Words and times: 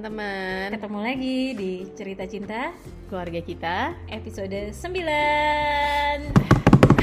teman-teman. 0.00 0.72
Ketemu 0.72 0.98
lagi 1.04 1.38
di 1.52 1.72
Cerita 1.92 2.24
Cinta 2.24 2.72
Keluarga 3.12 3.36
kita. 3.44 3.76
episode 4.08 4.72
9 4.72 6.24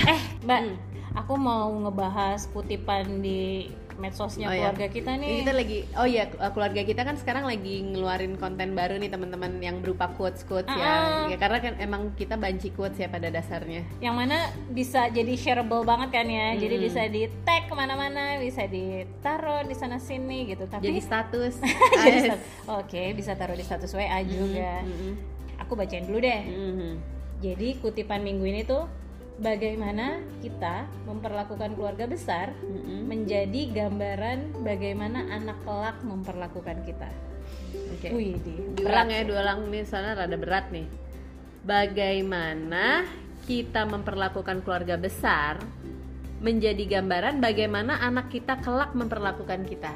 Eh 0.10 0.22
mbak, 0.42 0.62
Hmm. 0.66 0.78
aku 1.14 1.38
mau 1.38 1.70
ngebahas 1.78 2.50
kutipan 2.50 3.22
di 3.22 3.70
medsosnya 3.98 4.46
Oh, 4.46 4.52
iya. 4.52 4.70
keluarga 4.70 4.88
kita 4.88 5.12
nih 5.14 5.30
Kita 5.38 5.52
lagi, 5.52 5.78
oh 5.94 6.06
iya 6.06 6.24
keluarga 6.30 6.82
kita 6.82 7.02
kan 7.02 7.16
sekarang 7.16 7.44
lagi 7.44 7.76
ngeluarin 7.84 8.34
konten 8.34 8.72
baru 8.72 8.96
nih 8.96 9.08
teman-teman 9.08 9.58
Yang 9.58 9.78
berupa 9.82 10.06
quotes-quotes 10.10 10.66
Ah, 10.68 10.76
ya. 10.76 10.88
ah. 10.88 11.26
ya 11.28 11.36
Karena 11.36 11.58
kan 11.60 11.74
emang 11.78 12.02
kita 12.14 12.36
banci 12.36 12.70
quotes 12.70 12.96
ya 12.96 13.08
pada 13.08 13.28
dasarnya 13.28 13.84
Yang 13.98 14.16
mana 14.16 14.38
bisa 14.68 15.08
jadi 15.08 15.34
shareable 15.34 15.82
banget 15.82 16.10
kan 16.12 16.26
ya 16.26 16.54
Jadi 16.54 16.76
Hmm. 16.76 16.86
bisa 16.86 17.02
di 17.06 17.22
tag 17.42 17.66
ke 17.66 17.74
mana-mana, 17.74 18.38
bisa 18.38 18.64
ditaruh 18.64 19.62
di 19.64 19.74
sana 19.74 19.98
sini 19.98 20.48
gitu 20.48 20.66
Tapi 20.66 20.84
Jadi 20.84 21.00
status 21.00 21.54
Jadi 22.00 22.30
Oke, 22.70 23.04
bisa 23.12 23.34
taruh 23.34 23.54
di 23.54 23.62
status 23.62 23.92
WA 23.92 24.22
juga 24.22 24.82
Mm-mm. 24.82 25.14
Aku 25.60 25.74
bacain 25.74 26.04
dulu 26.04 26.20
deh 26.20 26.42
Mhm. 26.44 26.92
Jadi 27.38 27.78
kutipan 27.78 28.20
minggu 28.20 28.46
ini 28.46 28.62
tuh 28.64 28.86
bagaimana 29.38 30.18
kita 30.42 30.90
memperlakukan 31.06 31.78
keluarga 31.78 32.10
besar 32.10 32.54
Mm-mm. 32.62 33.06
menjadi 33.06 33.62
gambaran 33.74 34.66
bagaimana 34.66 35.30
anak 35.30 35.62
kelak 35.62 35.98
memperlakukan 36.02 36.82
kita. 36.86 37.10
Oke 37.98 38.08
Wih, 38.12 38.36
di 38.44 38.54
Diulang 38.78 39.08
ya, 39.10 39.24
diulang 39.24 39.72
nih 39.72 39.84
soalnya 39.88 40.24
rada 40.24 40.38
berat 40.38 40.68
nih 40.72 40.88
Bagaimana 41.64 43.04
kita 43.48 43.88
memperlakukan 43.88 44.64
keluarga 44.64 44.96
besar 45.00 45.60
Menjadi 46.40 47.00
gambaran 47.00 47.40
bagaimana 47.40 47.98
anak 48.04 48.30
kita 48.30 48.60
kelak 48.62 48.92
memperlakukan 48.94 49.64
kita 49.68 49.92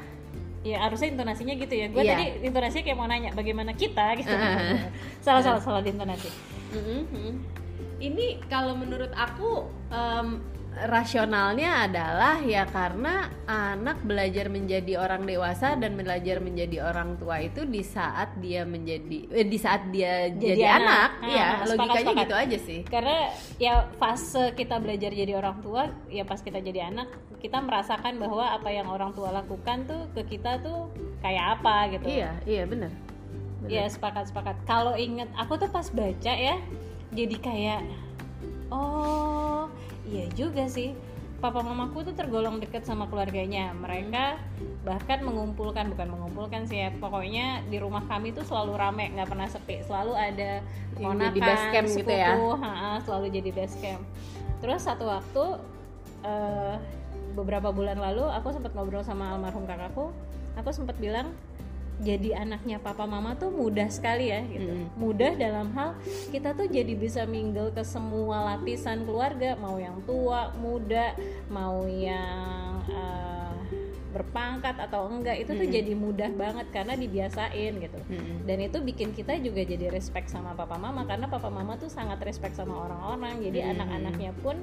Ya 0.62 0.78
harusnya 0.78 1.10
intonasinya 1.10 1.58
gitu 1.58 1.74
ya. 1.74 1.90
Gue 1.90 2.06
Iya. 2.06 2.14
tadi 2.14 2.26
intonasinya 2.46 2.84
kayak 2.86 2.98
mau 3.02 3.10
nanya 3.10 3.34
bagaimana 3.34 3.74
kita 3.74 4.14
gitu. 4.14 4.30
Ah. 4.30 4.86
salah 5.26 5.42
salah 5.42 5.58
salah 5.58 5.82
di 5.82 5.90
intonasi. 5.90 6.30
Mhm. 6.70 7.61
Ini 8.02 8.42
kalau 8.50 8.74
menurut 8.74 9.14
aku 9.14 9.70
em, 9.88 10.42
rasionalnya 10.72 11.84
adalah 11.84 12.40
ya 12.40 12.64
karena 12.64 13.28
anak 13.44 14.00
belajar 14.02 14.48
menjadi 14.48 14.96
orang 14.98 15.22
dewasa 15.22 15.76
dan 15.76 15.94
belajar 15.94 16.40
menjadi 16.40 16.80
orang 16.82 17.20
tua 17.20 17.44
itu 17.44 17.62
di 17.62 17.84
saat 17.84 18.32
dia 18.40 18.64
menjadi 18.64 19.28
eh, 19.30 19.46
di 19.46 19.58
saat 19.60 19.92
dia 19.92 20.32
jadi, 20.32 20.56
Jadi 20.56 20.64
anak, 20.64 21.10
anak. 21.20 21.28
ya 21.30 21.44
Ah, 21.44 21.52
sepakat, 21.52 21.68
logikanya 21.68 22.00
sepakat. 22.02 22.22
gitu 22.24 22.34
aja 22.34 22.58
sih. 22.58 22.80
Karena 22.88 23.16
ya 23.60 23.74
fase 24.00 24.44
kita 24.56 24.76
belajar 24.80 25.10
jadi 25.12 25.32
orang 25.36 25.56
tua, 25.60 25.82
ya 26.08 26.24
pas 26.24 26.40
kita 26.40 26.58
jadi 26.58 26.88
anak, 26.88 27.08
kita 27.38 27.60
merasakan 27.60 28.16
bahwa 28.16 28.44
apa 28.50 28.72
yang 28.72 28.88
orang 28.88 29.12
tua 29.12 29.28
lakukan 29.30 29.84
tuh 29.84 30.08
ke 30.16 30.24
kita 30.36 30.58
tuh 30.58 30.88
kayak 31.20 31.60
apa 31.60 31.74
gitu. 31.94 32.06
Iya, 32.08 32.30
iya 32.48 32.64
benar. 32.64 32.90
Benar. 33.62 33.68
Iya 33.70 33.84
sepakat 33.92 34.24
sepakat. 34.32 34.56
Kalau 34.64 34.96
inget 34.96 35.28
aku 35.36 35.54
tuh 35.54 35.68
pas 35.68 35.86
baca 35.86 36.32
ya, 36.32 36.56
jadi 37.12 37.36
kayak 37.38 37.80
oh 38.72 39.68
iya 40.08 40.26
juga 40.32 40.66
sih. 40.66 40.96
Papa 41.42 41.58
mamaku 41.58 42.06
tuh 42.06 42.14
tergolong 42.14 42.62
deket 42.62 42.86
sama 42.86 43.10
keluarganya. 43.10 43.74
Mereka 43.74 44.38
bahkan 44.86 45.26
mengumpulkan 45.26 45.90
bukan 45.90 46.08
mengumpulkan 46.14 46.70
sih 46.70 46.86
ya. 46.86 46.94
Pokoknya 47.02 47.66
di 47.66 47.82
rumah 47.82 48.06
kami 48.06 48.30
tuh 48.30 48.46
selalu 48.46 48.78
rame, 48.78 49.10
nggak 49.10 49.26
pernah 49.26 49.50
sepi. 49.50 49.82
Selalu 49.82 50.12
ada 50.14 50.62
ponakan, 50.94 51.34
jadi 51.34 51.40
base 51.42 51.66
camp 51.74 51.88
sepupu, 51.90 51.98
gitu 51.98 52.12
ya? 52.14 52.32
ha-ha, 52.38 52.92
selalu 53.02 53.26
jadi 53.34 53.50
base 53.58 53.76
camp. 53.82 54.02
Terus 54.62 54.80
satu 54.86 55.04
waktu 55.10 55.44
eh, 56.22 56.74
beberapa 57.34 57.74
bulan 57.74 57.98
lalu 57.98 58.22
aku 58.30 58.54
sempat 58.54 58.70
ngobrol 58.78 59.02
sama 59.02 59.34
almarhum 59.34 59.66
kakakku. 59.66 60.14
Aku 60.62 60.70
sempat 60.70 60.94
bilang 61.02 61.34
jadi 62.02 62.42
anaknya 62.42 62.82
papa 62.82 63.06
mama 63.06 63.38
tuh 63.38 63.54
mudah 63.54 63.86
sekali 63.86 64.34
ya 64.34 64.42
gitu. 64.50 64.74
Mm. 64.74 64.86
Mudah 64.98 65.32
dalam 65.38 65.70
hal 65.78 65.94
kita 66.34 66.52
tuh 66.58 66.66
jadi 66.66 66.92
bisa 66.98 67.22
mingle 67.24 67.70
ke 67.70 67.86
semua 67.86 68.42
lapisan 68.52 69.06
keluarga, 69.06 69.54
mau 69.56 69.78
yang 69.78 70.02
tua, 70.02 70.50
muda, 70.58 71.14
mau 71.46 71.86
yang 71.86 72.82
eh, 72.90 73.54
berpangkat 74.12 74.76
atau 74.76 75.08
enggak 75.08 75.40
itu 75.40 75.56
tuh 75.56 75.64
Mm. 75.64 75.72
jadi 75.72 75.92
mudah 75.96 76.30
banget 76.36 76.66
karena 76.68 76.92
dibiasain 77.00 77.72
gitu. 77.80 78.00
Mm-mm. 78.12 78.44
Dan 78.44 78.58
itu 78.60 78.78
bikin 78.84 79.16
kita 79.16 79.40
juga 79.40 79.64
jadi 79.64 79.88
respect 79.88 80.28
sama 80.28 80.52
papa 80.52 80.76
mama 80.76 81.08
karena 81.08 81.30
papa 81.30 81.48
mama 81.48 81.80
tuh 81.80 81.88
sangat 81.88 82.20
respect 82.20 82.52
sama 82.58 82.76
orang-orang. 82.84 83.40
Jadi 83.40 83.64
Hmm. 83.64 83.72
anak-anaknya 83.72 84.36
pun 84.44 84.60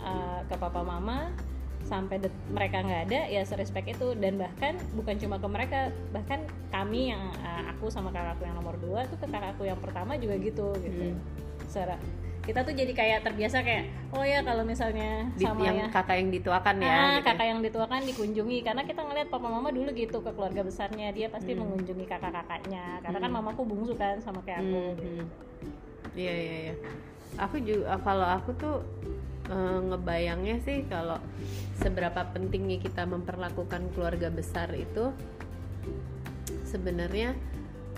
uh, 0.00 0.40
ke 0.48 0.56
papa 0.56 0.80
mama 0.80 1.28
sampai 1.82 2.22
mereka 2.46 2.80
nggak 2.80 3.02
ada 3.08 3.20
ya 3.26 3.42
serespect 3.42 3.88
itu 3.90 4.14
dan 4.14 4.36
bahkan 4.36 4.78
bukan 4.92 5.16
cuma 5.16 5.36
ke 5.36 5.48
mereka 5.48 5.78
bahkan 6.10 6.40
kami 6.68 7.10
yang 7.10 7.22
uh, 7.40 7.62
aku 7.70 7.88
sama 7.88 8.08
kakakku 8.08 8.44
yang 8.44 8.54
nomor 8.54 8.78
dua 8.78 9.04
tuh 9.06 9.16
ke 9.16 9.26
kakakku 9.26 9.64
yang 9.64 9.78
pertama 9.78 10.14
juga 10.14 10.36
gitu 10.36 10.70
gitu 10.78 11.04
Hmm. 11.10 11.18
Secara 11.66 11.96
kita 12.40 12.64
tuh 12.64 12.72
jadi 12.72 12.90
kayak 12.90 13.18
terbiasa 13.22 13.62
kayak 13.62 13.84
oh 14.10 14.24
ya 14.24 14.40
kalau 14.40 14.64
misalnya 14.64 15.28
Di- 15.36 15.44
sama 15.44 15.60
yang 15.62 15.76
ya 15.76 15.86
kakak 15.88 16.16
yang 16.18 16.30
dituakan 16.30 16.74
ya. 16.80 16.88
Ah, 16.88 17.10
gitu. 17.12 17.26
kakak 17.30 17.46
yang 17.46 17.60
dituakan 17.60 18.00
dikunjungi 18.02 18.58
karena 18.60 18.82
kita 18.82 19.00
ngeliat 19.00 19.28
papa 19.28 19.46
mama 19.46 19.68
dulu 19.70 19.90
gitu 19.92 20.18
ke 20.18 20.30
keluarga 20.30 20.62
besarnya 20.62 21.10
dia 21.10 21.28
pasti 21.28 21.52
Hmm. 21.52 21.62
mengunjungi 21.62 22.06
kakak-kakaknya 22.06 22.98
karena 23.00 23.18
kan 23.18 23.30
Hmm. 23.30 23.38
mamaku 23.38 23.62
bungsu 23.62 23.94
kan 23.94 24.18
sama 24.18 24.40
kayak 24.42 24.62
aku 24.62 24.72
Hmm, 24.72 24.90
gitu. 24.90 25.02
hmm. 25.04 25.26
Iya 26.12 26.34
iya 26.34 26.56
iya. 26.64 26.74
Aku 27.38 27.56
juga 27.58 27.94
kalau 28.02 28.26
aku 28.26 28.50
tuh 28.56 28.76
eh, 29.50 29.78
ngebayangnya 29.84 30.56
sih 30.62 30.86
kalau 30.86 31.18
seberapa 31.76 32.22
pentingnya 32.30 32.78
kita 32.78 33.02
memperlakukan 33.04 33.90
keluarga 33.92 34.30
besar 34.30 34.70
itu 34.72 35.10
sebenarnya 36.64 37.34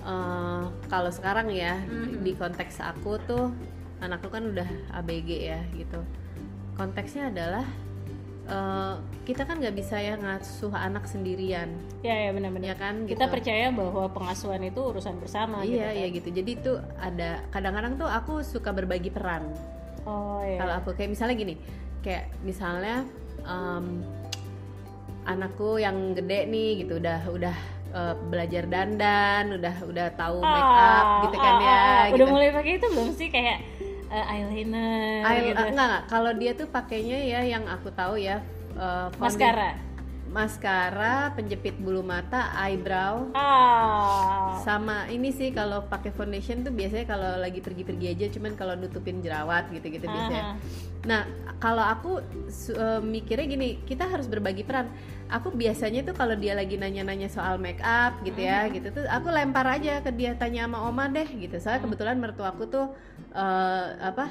eh, 0.03 0.63
kalau 0.89 1.11
sekarang 1.11 1.47
ya 1.49 1.79
Mhm. 1.79 2.25
di 2.25 2.33
konteks 2.35 2.81
aku 2.81 3.21
tuh 3.23 3.53
anakku 4.01 4.27
kan 4.27 4.51
udah 4.51 4.67
ABG 4.99 5.29
ya 5.47 5.61
gitu. 5.73 6.01
Konteksnya 6.75 7.29
adalah 7.29 7.63
eh, 8.43 8.95
kita 9.23 9.47
kan 9.47 9.63
nggak 9.63 9.71
bisa 9.73 9.95
ya 9.97 10.19
ngasuh 10.19 10.75
anak 10.75 11.07
sendirian, 11.07 11.71
ya 12.03 12.11
ya 12.19 12.35
benar-benar 12.35 12.75
ya 12.75 12.77
kan? 12.77 13.07
kita 13.07 13.31
gitu. 13.31 13.35
percaya 13.39 13.71
bahwa 13.71 14.11
pengasuhan 14.11 14.59
itu 14.67 14.83
urusan 14.83 15.15
bersama 15.23 15.63
gitu 15.63 15.79
Iya 15.79 15.87
kan. 15.87 15.95
iya 15.95 16.07
gitu. 16.11 16.29
Jadi 16.33 16.51
itu 16.51 16.73
ada 16.99 17.39
kadang-kadang 17.55 17.95
tuh 17.95 18.11
aku 18.11 18.43
suka 18.43 18.75
berbagi 18.75 19.15
peran. 19.15 19.47
Oh 20.05 20.41
iya 20.41 20.59
Kalau 20.59 20.75
aku 20.77 20.91
kayak 20.93 21.11
misalnya 21.11 21.35
gini, 21.35 21.55
kayak 22.01 22.25
misalnya 22.41 23.07
em, 23.41 24.03
anakku 25.25 25.79
yang 25.79 26.13
gede 26.13 26.47
nih 26.47 26.83
gitu 26.83 26.99
udah 26.99 27.21
udah 27.29 27.57
eh, 27.93 28.15
belajar 28.27 28.65
dandan, 28.67 29.55
udah 29.55 29.75
udah 29.85 30.07
tahu 30.13 30.39
make 30.41 30.73
up 30.73 31.07
Ah, 31.07 31.23
gitu 31.23 31.37
kan 31.37 31.55
ah, 31.55 31.61
ya. 31.61 31.71
ah. 31.71 32.03
gitu. 32.05 32.15
udah 32.17 32.27
mulai 32.29 32.49
pakai 32.51 32.73
itu 32.75 32.87
belum 32.89 33.09
sih 33.13 33.29
kayak 33.29 33.59
eh, 34.09 34.25
eyeliner 34.29 35.23
Eyel- 35.23 35.47
gitu. 35.49 35.63
enggak 35.65 35.87
enggak, 35.89 36.03
kalau 36.07 36.33
dia 36.33 36.53
tuh 36.53 36.67
pakainya 36.69 37.19
ya 37.19 37.41
yang 37.45 37.65
aku 37.65 37.89
tahu 37.93 38.17
ya 38.17 38.43
eh, 38.75 39.07
founda- 39.11 39.23
maskara 39.23 39.71
maskara, 40.33 41.37
penjepit 41.37 41.77
bulu 41.77 42.01
mata, 42.01 42.57
eyebrow, 42.57 43.29
ah 43.37 44.57
sama 44.63 45.11
ini 45.11 45.35
sih 45.35 45.51
kalau 45.53 45.85
pakai 45.91 46.15
foundation 46.15 46.63
tuh 46.63 46.73
biasanya 46.73 47.05
kalau 47.05 47.31
lagi 47.37 47.59
pergi-pergi 47.59 48.07
aja 48.15 48.27
cuman 48.33 48.53
kalau 48.55 48.75
nutupin 48.79 49.21
jerawat 49.21 49.69
gitu-gitu 49.75 50.07
biasanya. 50.09 50.57
Aha. 50.57 50.91
Nah, 51.03 51.27
kalau 51.59 51.83
aku 51.83 52.23
eh, 52.73 53.01
mikirnya 53.03 53.47
gini, 53.51 53.69
kita 53.83 54.07
harus 54.07 54.31
berbagi 54.31 54.63
peran. 54.63 54.87
Aku 55.33 55.51
biasanya 55.51 56.07
tuh 56.07 56.15
kalau 56.15 56.37
dia 56.39 56.53
lagi 56.55 56.77
nanya-nanya 56.79 57.27
soal 57.27 57.59
make 57.59 57.81
up 57.83 58.21
gitu 58.23 58.39
ya, 58.39 58.69
gitu 58.71 58.93
tuh 58.93 59.05
aku 59.09 59.33
lempar 59.33 59.65
aja 59.67 59.99
ke 60.05 60.13
dia 60.15 60.39
tanya 60.39 60.65
sama 60.71 60.87
oma 60.87 61.11
deh 61.11 61.27
gitu. 61.27 61.59
Soalnya 61.59 61.83
kebetulan 61.85 62.17
mertuaku 62.23 62.71
tuh 62.71 62.87
eh, 63.35 63.87
apa? 63.99 64.31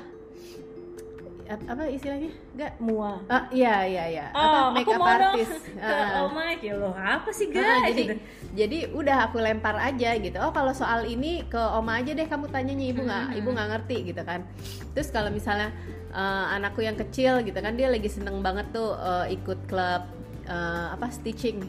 Ap- 1.51 1.67
apa 1.67 1.83
istilahnya? 1.85 2.31
Enggak. 2.49 2.71
mua 2.79 3.19
Ah, 3.27 3.43
iya 3.51 3.83
iya 3.83 4.03
iya. 4.09 4.25
Oh, 4.31 4.39
apa 4.39 4.59
make 4.71 4.87
up 4.87 5.03
artist. 5.03 5.51
ke 5.67 5.83
Ah. 5.83 6.23
Oma 6.23 6.55
ya 6.55 6.73
loh 6.73 6.95
apa 6.95 7.29
sih 7.29 7.47
Ah, 7.49 7.59
guys 7.83 7.91
jadi 7.91 8.03
gitu. 8.05 8.15
jadi 8.53 8.77
udah 8.93 9.17
aku 9.25 9.37
lempar 9.37 9.75
aja 9.75 10.15
gitu 10.15 10.37
oh 10.37 10.49
kalau 10.49 10.71
soal 10.71 11.03
ini 11.05 11.43
ke 11.45 11.59
oma 11.59 11.97
aja 11.97 12.11
deh 12.11 12.23
kamu 12.23 12.47
tanyanya 12.47 12.85
ibu 12.87 13.01
nggak 13.01 13.25
Mhm. 13.27 13.37
ibu 13.37 13.49
nggak 13.49 13.67
ngerti 13.69 13.97
gitu 14.05 14.21
kan 14.21 14.47
terus 14.89 15.09
kalau 15.09 15.27
misalnya 15.27 15.75
eh, 16.09 16.45
anakku 16.53 16.79
yang 16.79 16.95
kecil 16.95 17.41
gitu 17.41 17.55
kan 17.55 17.73
dia 17.73 17.87
lagi 17.87 18.07
seneng 18.07 18.39
banget 18.39 18.71
tuh 18.71 18.95
eh, 18.95 19.33
ikut 19.33 19.59
klub 19.65 20.03
eh, 20.45 20.85
apa 20.89 21.07
stitching 21.09 21.67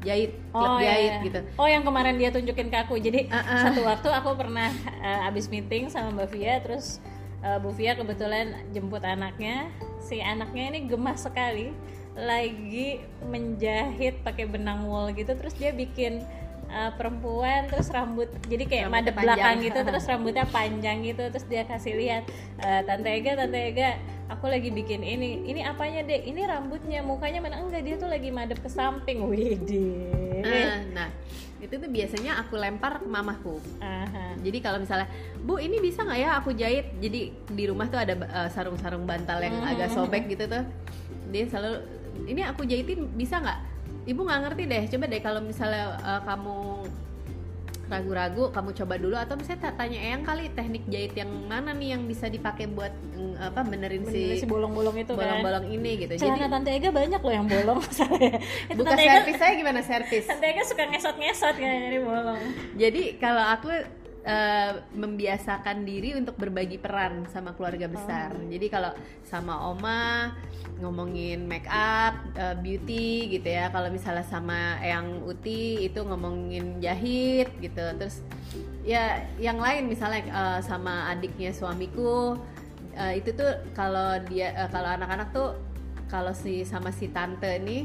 jahit 0.00 0.30
klub 0.48 0.68
Oh, 0.68 0.78
iya, 0.78 0.88
jahit 0.90 1.12
iya. 1.12 1.24
gitu 1.24 1.40
Oh 1.54 1.66
yang 1.66 1.82
kemarin 1.82 2.14
dia 2.14 2.28
tunjukin 2.28 2.68
ke 2.68 2.78
aku. 2.78 2.94
Jadi 2.96 3.26
Ah, 3.28 3.40
ah. 3.40 3.60
satu 3.64 3.82
waktu 3.82 4.08
aku 4.10 4.30
pernah 4.34 4.70
eh, 4.96 5.26
abis 5.26 5.48
meeting 5.48 5.88
sama 5.88 6.14
Mbak 6.14 6.28
Via, 6.30 6.54
terus 6.60 7.02
eh, 7.44 7.58
Bu 7.58 7.70
Via 7.74 7.94
kebetulan 7.98 8.54
jemput 8.74 9.02
anaknya. 9.02 9.70
Si 9.98 10.22
anaknya 10.22 10.74
ini 10.74 10.88
gemas 10.88 11.26
sekali, 11.26 11.74
lagi 12.14 13.02
menjahit 13.26 14.22
pakai 14.22 14.46
benang 14.46 14.86
wool 14.86 15.10
gitu. 15.12 15.34
Terus 15.34 15.54
dia 15.58 15.74
bikin 15.74 16.22
uh, 16.72 16.90
perempuan 16.94 17.66
terus 17.68 17.88
rambut 17.90 18.28
jadi 18.46 18.64
kayak 18.68 18.86
Rambutnya 18.88 19.02
madep 19.02 19.14
panjang. 19.14 19.24
belakang 19.24 19.56
gitu 19.64 19.78
terus 19.84 20.04
rambutnya 20.06 20.46
panjang 20.48 20.98
gitu 21.04 21.22
terus 21.32 21.46
dia 21.48 21.62
kasih 21.64 21.94
lihat 21.96 22.22
"Eh, 22.60 22.80
tante 22.84 23.08
Ega 23.08 23.32
tante 23.36 23.58
Ega 23.58 23.90
aku 24.28 24.46
lagi 24.48 24.68
bikin 24.68 25.00
ini 25.00 25.48
ini 25.48 25.64
apanya 25.64 26.04
deh 26.04 26.28
ini 26.28 26.44
rambutnya 26.44 27.00
mukanya 27.00 27.40
mana 27.40 27.60
enggak 27.60 27.82
dia 27.84 27.96
tuh 27.96 28.08
lagi 28.12 28.28
madep 28.28 28.60
ke 28.60 28.70
samping 28.70 29.24
widih 29.24 30.27
Ah, 30.44 30.78
nah 30.94 31.08
itu 31.58 31.74
tuh 31.74 31.90
biasanya 31.90 32.38
aku 32.38 32.54
lempar 32.54 33.02
ke 33.02 33.06
mamaku. 33.06 33.58
Aha. 33.82 34.38
jadi 34.38 34.62
kalau 34.62 34.78
misalnya 34.78 35.10
bu 35.42 35.58
ini 35.58 35.82
bisa 35.82 36.06
nggak 36.06 36.18
ya 36.18 36.30
aku 36.38 36.54
jahit? 36.54 36.94
Jadi 36.98 37.34
di 37.34 37.64
rumah 37.66 37.90
tuh 37.90 37.98
ada 37.98 38.14
uh, 38.14 38.46
sarung-sarung 38.46 39.02
bantal 39.02 39.42
yang 39.42 39.58
Hmm. 39.58 39.70
agak 39.74 39.90
sobek 39.90 40.30
gitu 40.30 40.46
tuh. 40.46 40.62
Dia 41.28 41.50
selalu 41.50 41.82
ini 42.26 42.46
aku 42.46 42.62
jahitin 42.62 43.10
bisa 43.12 43.42
nggak? 43.42 43.58
Ibu 44.06 44.20
nggak 44.22 44.40
ngerti 44.46 44.62
deh. 44.64 44.82
Coba 44.86 45.04
deh 45.06 45.20
kalau 45.20 45.40
misalnya 45.42 45.98
uh, 46.00 46.20
kamu 46.22 46.58
ragu-ragu 47.88 48.52
kamu 48.52 48.70
coba 48.76 48.94
dulu 48.96 49.16
atau 49.16 49.34
misalnya 49.34 49.60
ta- 49.64 49.76
tanya 49.76 49.98
Eyang 49.98 50.22
kali 50.22 50.52
teknik 50.52 50.84
jahit 50.86 51.12
yang 51.16 51.30
mana 51.48 51.72
nih 51.72 51.96
yang 51.96 52.04
bisa 52.04 52.28
dipakai 52.28 52.68
buat 52.68 52.92
mm, 52.92 53.34
apa 53.40 53.60
benerin 53.64 54.04
Bener 54.04 54.36
si 54.36 54.40
si 54.40 54.46
bolong-bolong 54.46 54.96
itu 55.00 55.12
kan. 55.12 55.18
bolong-bolong 55.18 55.66
ini 55.72 55.90
gitu. 55.98 56.12
Celana 56.14 56.36
jadi 56.36 56.52
tante 56.52 56.70
Ega 56.70 56.90
banyak 56.92 57.20
loh 57.20 57.34
yang 57.34 57.48
bolong 57.48 57.78
itu 58.70 58.76
buka 58.76 58.88
tante 58.92 59.02
Ega 59.02 59.12
servis 59.18 59.36
saya 59.36 59.52
gimana 59.56 59.80
servis? 59.80 60.24
Tante 60.28 60.46
Ega 60.46 60.62
suka 60.62 60.82
ngesot-ngesot 60.84 61.56
kan 61.56 61.76
jadi 61.88 61.98
bolong. 62.00 62.40
Jadi 62.76 63.02
kalau 63.16 63.44
aku 63.44 63.70
eh, 64.28 64.72
membiasakan 64.92 65.88
diri 65.88 66.12
untuk 66.12 66.36
berbagi 66.36 66.76
peran 66.76 67.24
sama 67.32 67.56
keluarga 67.56 67.88
besar. 67.88 68.36
Jadi 68.36 68.66
kalau 68.68 68.92
sama 69.24 69.72
oma 69.72 70.36
ngomongin 70.78 71.48
make 71.48 71.66
up, 71.72 72.12
eh, 72.36 72.54
beauty 72.60 73.32
gitu 73.32 73.48
ya. 73.48 73.72
Kalau 73.72 73.88
misalnya 73.88 74.28
sama 74.28 74.76
yang 74.84 75.24
Uti 75.24 75.88
itu 75.88 76.04
ngomongin 76.04 76.84
jahit 76.84 77.48
gitu. 77.64 77.84
Terus 77.96 78.20
ya 78.84 79.24
yang 79.40 79.56
lain 79.56 79.88
misalnya 79.88 80.22
eh, 80.28 80.60
sama 80.60 81.08
adiknya 81.16 81.56
suamiku 81.56 82.36
eh, 82.92 83.20
itu 83.24 83.32
tuh 83.32 83.64
kalau 83.72 84.20
dia 84.28 84.52
eh, 84.52 84.68
kalau 84.68 84.92
anak-anak 84.92 85.28
tuh 85.32 85.56
kalau 86.08 86.32
si 86.32 86.64
sama 86.64 86.88
si 86.88 87.12
tante 87.12 87.60
ini 87.60 87.84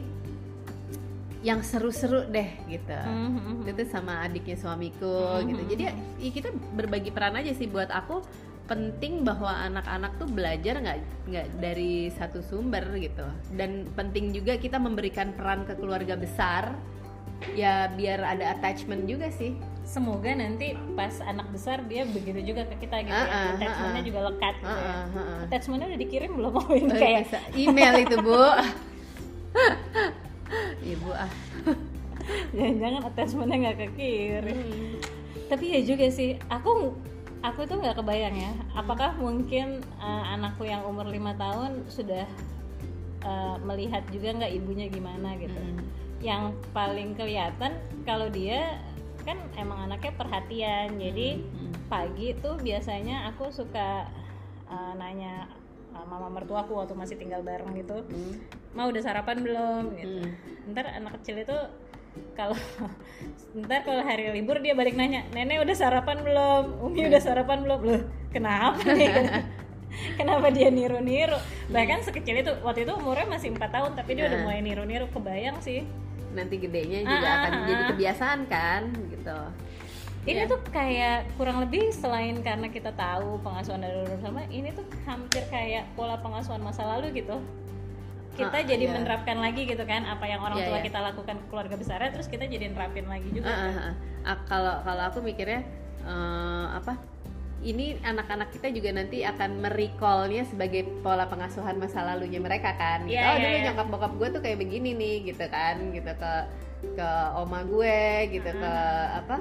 yang 1.44 1.60
seru-seru 1.60 2.24
deh 2.26 2.50
gitu 2.66 2.96
Mhm. 2.96 3.68
itu 3.68 3.84
sama 3.86 4.24
adiknya 4.24 4.56
suamiku 4.56 5.44
Mhm. 5.44 5.46
gitu 5.46 5.62
jadi 5.70 5.84
ya, 5.84 5.94
kita 6.32 6.50
berbagi 6.74 7.12
peran 7.12 7.36
aja 7.36 7.52
sih 7.52 7.68
buat 7.68 7.92
aku 7.92 8.24
penting 8.64 9.28
bahwa 9.28 9.52
anak-anak 9.52 10.16
tuh 10.16 10.26
belajar 10.26 10.80
nggak 10.80 10.98
nggak 11.28 11.48
dari 11.60 12.08
satu 12.10 12.40
sumber 12.40 12.96
gitu 12.96 13.28
dan 13.54 13.84
penting 13.92 14.32
juga 14.32 14.56
kita 14.56 14.80
memberikan 14.80 15.36
peran 15.36 15.68
ke 15.68 15.76
keluarga 15.76 16.16
besar 16.16 16.72
ya 17.60 17.92
biar 17.92 18.24
ada 18.24 18.56
attachment 18.56 19.04
juga 19.04 19.28
sih 19.28 19.52
semoga 19.84 20.32
nanti 20.32 20.80
pas 20.96 21.20
anak 21.20 21.52
besar 21.52 21.84
dia 21.84 22.08
begitu 22.08 22.40
juga 22.40 22.64
ke 22.64 22.88
kita 22.88 23.04
gitu 23.04 23.12
Ah, 23.12 23.52
ya 23.52 23.60
attachmentnya 23.60 24.00
ah, 24.00 24.08
juga 24.08 24.20
lekat 24.32 24.56
gitu 24.56 24.72
ya. 24.72 24.80
Heeh, 24.80 25.04
heeh. 25.12 25.40
attachmentnya 25.44 25.88
udah 25.92 26.00
dikirim 26.00 26.32
belum 26.32 26.52
mau 26.56 26.72
ini 26.72 26.88
kayak 26.96 27.22
bisa. 27.28 27.40
email 27.52 27.94
itu 28.00 28.16
bu 28.18 28.32
ibu 30.84 31.10
ah. 31.16 31.32
Jangan-jangan 32.56 33.02
attachmentnya 33.10 33.58
nggak 33.68 33.78
kekirim 33.90 35.02
tapi 35.54 35.76
ya 35.76 35.82
juga 35.86 36.10
sih 36.10 36.40
aku 36.50 36.96
aku 37.44 37.68
tuh 37.68 37.78
nggak 37.78 38.00
kebayang 38.00 38.34
ya 38.34 38.52
apakah 38.74 39.14
mungkin 39.20 39.84
uh, 40.00 40.34
anakku 40.34 40.64
yang 40.64 40.82
umur 40.88 41.06
lima 41.06 41.36
tahun 41.36 41.84
sudah 41.92 42.26
uh, 43.22 43.62
melihat 43.62 44.02
juga 44.10 44.34
nggak 44.34 44.54
ibunya 44.58 44.88
gimana 44.90 45.38
gitu. 45.38 45.54
Mm. 45.54 45.86
yang 46.24 46.56
paling 46.72 47.20
kelihatan 47.20 47.76
kalau 48.08 48.32
dia 48.32 48.80
kan 49.28 49.36
emang 49.60 49.92
anaknya 49.92 50.16
perhatian. 50.16 50.96
Jadi 50.96 51.44
Mm. 51.44 51.72
pagi 51.92 52.32
tuh 52.40 52.56
biasanya 52.58 53.28
aku 53.30 53.52
suka 53.52 54.08
uh, 54.72 54.94
nanya 54.96 55.52
mama 55.94 56.28
mertuaku 56.30 56.74
waktu 56.74 56.94
masih 56.94 57.16
tinggal 57.16 57.42
bareng 57.42 57.70
gitu. 57.78 58.02
Mm. 58.10 58.34
mau 58.74 58.90
udah 58.90 59.02
sarapan 59.02 59.38
belum? 59.46 59.84
Gitu. 59.94 60.20
Mm. 60.26 60.30
ntar 60.74 60.86
anak 60.90 61.22
kecil 61.22 61.42
itu 61.42 61.58
kalau 62.34 62.58
ntar 63.66 63.86
kalau 63.86 64.02
hari 64.02 64.34
libur 64.34 64.58
dia 64.60 64.74
balik 64.74 64.98
nanya 64.98 65.26
nenek 65.32 65.62
udah 65.62 65.76
sarapan 65.78 66.22
belum? 66.22 66.64
Umi 66.82 67.06
udah 67.10 67.22
sarapan 67.22 67.66
belum? 67.66 67.80
Loh 67.86 68.02
kenapa 68.30 68.82
nih? 68.90 69.10
Kenapa 70.18 70.50
dia 70.50 70.74
niru-niru? 70.74 71.38
Bahkan 71.70 72.02
sekecil 72.02 72.42
itu 72.42 72.50
waktu 72.66 72.82
itu 72.82 72.98
umurnya 72.98 73.30
masih 73.30 73.54
empat 73.54 73.70
tahun 73.78 73.94
tapi 73.94 74.18
dia 74.18 74.26
udah 74.26 74.42
Nah. 74.42 74.46
mulai 74.50 74.60
niru-niru 74.66 75.06
kebayang 75.14 75.62
sih. 75.62 75.86
Nanti 76.34 76.58
gedenya 76.58 77.06
juga 77.06 77.28
Ah, 77.30 77.38
akan 77.46 77.52
ah, 77.54 77.62
jadi 77.70 77.82
ah. 77.86 77.88
kebiasaan 77.94 78.40
kan 78.50 78.82
gitu 79.14 79.38
ini 80.24 80.40
Iya. 80.40 80.48
tuh 80.48 80.60
kayak 80.72 81.36
kurang 81.36 81.60
lebih 81.60 81.92
selain 81.92 82.40
karena 82.40 82.68
kita 82.68 82.96
tahu 82.96 83.44
pengasuhan 83.44 83.84
dari 83.84 83.98
orang 84.02 84.22
sama 84.24 84.42
ini 84.48 84.72
tuh 84.72 84.88
hampir 85.04 85.44
kayak 85.48 85.84
pola 85.94 86.16
pengasuhan 86.18 86.64
masa 86.64 86.88
lalu 86.88 87.12
gitu 87.20 87.44
kita 88.34 88.58
Ah, 88.58 88.66
jadi 88.66 88.88
iya. 88.88 88.94
menerapkan 88.98 89.38
lagi 89.38 89.62
gitu 89.68 89.84
kan 89.84 90.08
apa 90.08 90.26
yang 90.26 90.42
orang 90.42 90.58
Iya, 90.58 90.68
tua 90.72 90.80
iya. 90.80 90.86
kita 90.90 91.00
lakukan 91.04 91.36
ke 91.38 91.46
keluarga 91.52 91.76
besarnya 91.78 92.10
terus 92.10 92.26
kita 92.26 92.48
jadi 92.48 92.72
nerapin 92.72 93.06
lagi 93.06 93.30
juga 93.30 93.46
kan. 93.46 93.60
ah, 93.62 93.78
ah. 93.78 93.94
Ah, 94.24 94.38
kalau 94.48 94.76
kalau 94.82 95.04
aku 95.06 95.20
mikirnya 95.22 95.62
eh, 96.02 96.66
apa 96.72 96.98
ini 97.64 97.96
anak-anak 98.00 98.52
kita 98.52 98.72
juga 98.72 98.92
nanti 98.92 99.24
akan 99.24 99.60
merecallnya 99.60 100.44
sebagai 100.44 100.84
pola 101.00 101.28
pengasuhan 101.28 101.80
masa 101.80 102.04
lalunya 102.04 102.40
mereka 102.40 102.76
kan 102.76 103.08
gitu. 103.08 103.16
Iya, 103.16 103.24
oh 103.24 103.36
iya, 103.36 103.44
dulu 103.44 103.58
nyokap 103.68 103.88
bokap 103.88 104.14
gue 104.18 104.28
tuh 104.34 104.42
kayak 104.42 104.58
begini 104.60 104.90
nih 104.94 105.16
gitu 105.28 105.46
kan 105.48 105.76
gitu 105.92 106.12
ke 106.12 106.34
ke 106.96 107.10
oma 107.34 107.64
gue 107.64 108.00
gitu 108.34 108.52
ke 108.52 108.74
apa 109.16 109.38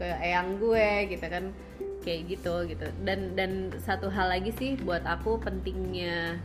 ke 0.00 0.08
eyang 0.08 0.56
gue 0.56 1.12
gitu 1.12 1.26
kan 1.28 1.52
kayak 2.00 2.20
gitu 2.32 2.54
gitu. 2.72 2.86
Dan 3.04 3.36
dan 3.36 3.68
satu 3.84 4.08
hal 4.08 4.32
lagi 4.32 4.56
sih 4.56 4.80
buat 4.80 5.04
aku 5.04 5.36
pentingnya 5.44 6.40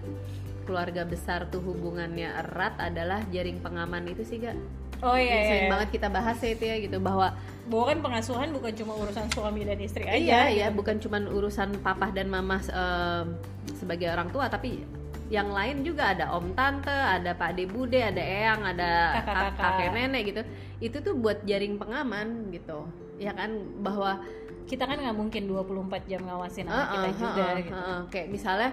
keluarga 0.67 1.07
besar 1.07 1.47
tuh 1.47 1.63
hubungannya 1.63 2.35
erat 2.35 2.75
adalah 2.81 3.23
jaring 3.31 3.61
pengaman 3.61 4.09
itu 4.09 4.25
sih 4.25 4.41
gak 4.41 4.57
oh 5.05 5.13
yang 5.13 5.29
iya, 5.29 5.45
sering 5.45 5.67
iya. 5.69 5.73
banget 5.77 5.89
kita 5.93 6.07
bahas 6.09 6.37
ya 6.41 6.49
itu 6.51 6.65
ya 6.67 6.77
gitu. 6.83 6.97
Bahwa 6.99 7.31
bahwa 7.71 7.85
kan 7.95 7.99
pengasuhan 8.03 8.49
bukan 8.51 8.73
cuma 8.75 8.93
urusan 8.99 9.25
suami 9.31 9.63
dan 9.63 9.79
istri 9.79 10.03
aja 10.05 10.19
iya 10.19 10.41
ya 10.51 10.67
gitu. 10.69 10.77
bukan 10.83 10.95
cuman 10.99 11.23
urusan 11.31 11.69
papa 11.81 12.11
dan 12.11 12.27
mama 12.29 12.59
em, 12.61 13.39
sebagai 13.73 14.11
orang 14.11 14.29
tua 14.35 14.51
tapi 14.51 14.83
yang 15.31 15.49
lain 15.55 15.81
juga. 15.81 16.11
Ada 16.11 16.35
om 16.35 16.51
tante 16.53 16.91
ada 16.91 17.31
pak 17.33 17.55
de 17.55 17.65
bude 17.65 17.97
ada 17.97 18.19
eyang 18.19 18.61
ada 18.67 19.23
kakek 19.55 19.89
nenek 19.95 20.21
gitu. 20.33 20.41
Itu 20.83 20.97
tuh 20.99 21.15
buat 21.15 21.45
jaring 21.47 21.79
pengaman 21.79 22.51
gitu 22.51 23.04
ya 23.15 23.31
kan 23.31 23.51
bahwa 23.79 24.19
kita 24.65 24.83
kan 24.83 24.97
nggak 24.97 25.15
mungkin 25.15 25.43
24 25.45 26.09
jam 26.09 26.21
ngawasin 26.25 26.65
anak 26.67 26.75
Heeh, 26.89 26.91
kita 26.91 27.09
juga 27.21 27.45
heeh, 27.45 27.63
gitu. 27.63 27.75
heeh. 27.77 27.99
kayak 28.09 28.27
misalnya 28.33 28.69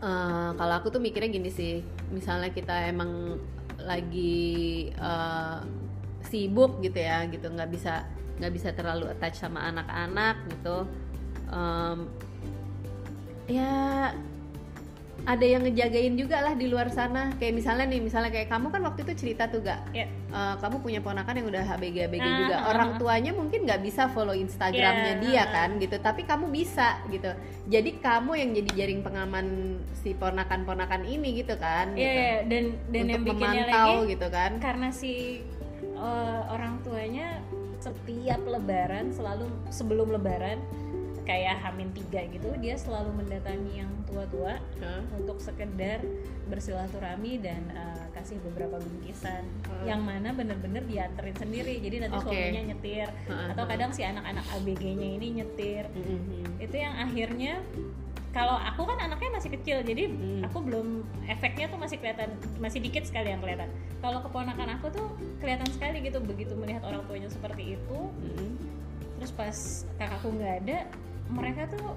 eh, 0.00 0.50
kalau 0.54 0.74
aku 0.78 0.88
tuh 0.90 1.00
mikirnya 1.00 1.30
gini 1.30 1.50
sih 1.50 1.80
misalnya 2.10 2.50
kita 2.50 2.90
emang 2.90 3.38
lagi 3.80 4.90
eh, 4.92 5.58
sibuk 6.26 6.82
gitu 6.84 6.98
ya 7.00 7.24
gitu 7.30 7.48
nggak 7.48 7.70
bisa 7.72 8.04
nggak 8.40 8.52
bisa 8.52 8.68
terlalu 8.72 9.08
attach 9.08 9.40
sama 9.40 9.64
anak-anak 9.68 10.36
gitu 10.48 10.84
Em, 11.50 12.06
ya 13.50 14.14
ada 15.26 15.44
yang 15.44 15.62
ngejagain 15.62 16.14
juga 16.16 16.40
lah 16.40 16.54
di 16.56 16.66
luar 16.66 16.88
sana 16.88 17.32
kayak 17.36 17.52
misalnya 17.52 17.86
nih 17.86 18.00
misalnya 18.00 18.30
kayak 18.32 18.48
kamu 18.48 18.66
kan 18.68 18.82
waktu 18.84 19.00
itu 19.04 19.12
cerita 19.16 19.46
tuh 19.46 19.60
gak 19.60 19.80
Ya. 19.90 20.06
Eh, 20.06 20.54
kamu 20.62 20.80
punya 20.80 21.00
ponakan 21.02 21.34
yang 21.42 21.48
udah 21.50 21.64
ABG 21.76 21.96
ABG 22.06 22.22
Ah, 22.22 22.36
juga 22.38 22.56
ah, 22.56 22.68
orang 22.70 22.90
ah. 22.94 22.98
tuanya 22.98 23.32
mungkin 23.34 23.66
nggak 23.66 23.82
bisa 23.82 24.06
follow 24.10 24.32
Instagramnya 24.32 25.18
Iya, 25.18 25.22
dia 25.22 25.42
ah. 25.42 25.46
kan 25.50 25.70
gitu 25.76 25.96
tapi 25.98 26.22
kamu 26.24 26.46
bisa 26.48 27.02
gitu 27.10 27.30
jadi 27.66 27.90
kamu 27.98 28.32
yang 28.38 28.50
jadi 28.54 28.70
jaring 28.76 29.00
pengaman 29.02 29.46
si 29.92 30.14
ponakan-ponakan 30.14 31.02
ini 31.04 31.42
gitu 31.42 31.58
kan 31.58 31.92
Iya, 31.92 32.00
gitu. 32.00 32.20
iya. 32.20 32.36
dan 32.46 32.64
dan 32.94 33.04
yang 33.06 33.20
untuk 33.20 33.34
bikinnya 33.36 33.64
memantau 33.66 33.90
lagi 34.00 34.10
gitu 34.14 34.26
kan 34.30 34.50
karena 34.58 34.88
si 34.90 35.12
eh, 35.82 36.40
orang 36.48 36.74
tuanya 36.80 37.28
setiap 37.80 38.40
lebaran 38.44 39.08
selalu 39.10 39.48
sebelum 39.72 40.12
lebaran 40.12 40.60
kayak 41.30 41.62
Hamin 41.62 41.94
tiga 41.94 42.26
gitu 42.26 42.50
dia 42.58 42.74
selalu 42.74 43.14
mendatangi 43.14 43.78
yang 43.78 43.92
tua-tua 44.02 44.58
Hah? 44.82 44.98
untuk 45.14 45.38
sekedar 45.38 46.02
bersilaturahmi 46.50 47.38
dan 47.38 47.70
eh, 47.70 48.04
kasih 48.10 48.42
beberapa 48.42 48.82
bingkisan 48.82 49.46
Hmm. 49.70 49.86
yang 49.86 50.02
mana 50.02 50.34
bener-bener 50.34 50.82
dianterin 50.82 51.32
sendiri 51.32 51.78
jadi 51.78 52.04
nanti 52.04 52.18
Oke. 52.18 52.26
suaminya 52.26 52.62
nyetir 52.68 53.06
Heeh, 53.06 53.46
atau 53.54 53.64
kadang 53.64 53.94
si 53.94 54.02
anak-anak 54.02 54.42
ABG-nya 54.50 55.08
ini 55.14 55.40
nyetir 55.40 55.86
Mhm. 55.88 56.58
itu 56.58 56.76
yang 56.76 56.94
akhirnya 56.98 57.62
kalau 58.30 58.54
aku 58.54 58.82
kan 58.84 58.98
anaknya 59.00 59.30
masih 59.32 59.50
kecil 59.52 59.80
jadi 59.80 60.10
Hmm. 60.10 60.42
aku 60.44 60.58
belum 60.60 60.86
efeknya 61.24 61.70
tuh 61.70 61.78
masih 61.78 61.96
kelihatan 61.96 62.30
masih 62.58 62.82
dikit 62.82 63.06
sekali 63.06 63.30
yang 63.30 63.38
kelihatan 63.38 63.70
kalau 63.98 64.18
keponakan 64.20 64.68
aku 64.76 64.90
tuh 64.90 65.06
kelihatan 65.38 65.70
sekali 65.70 66.02
gitu 66.02 66.18
begitu 66.18 66.52
melihat 66.54 66.82
orang 66.82 67.06
tuanya 67.06 67.30
seperti 67.30 67.78
itu 67.78 67.98
Mhm. 68.18 68.50
terus 69.16 69.30
pas 69.30 69.56
kakakku 69.96 70.28
nggak 70.30 70.54
ada 70.60 70.78
mereka 71.30 71.62
tuh 71.70 71.94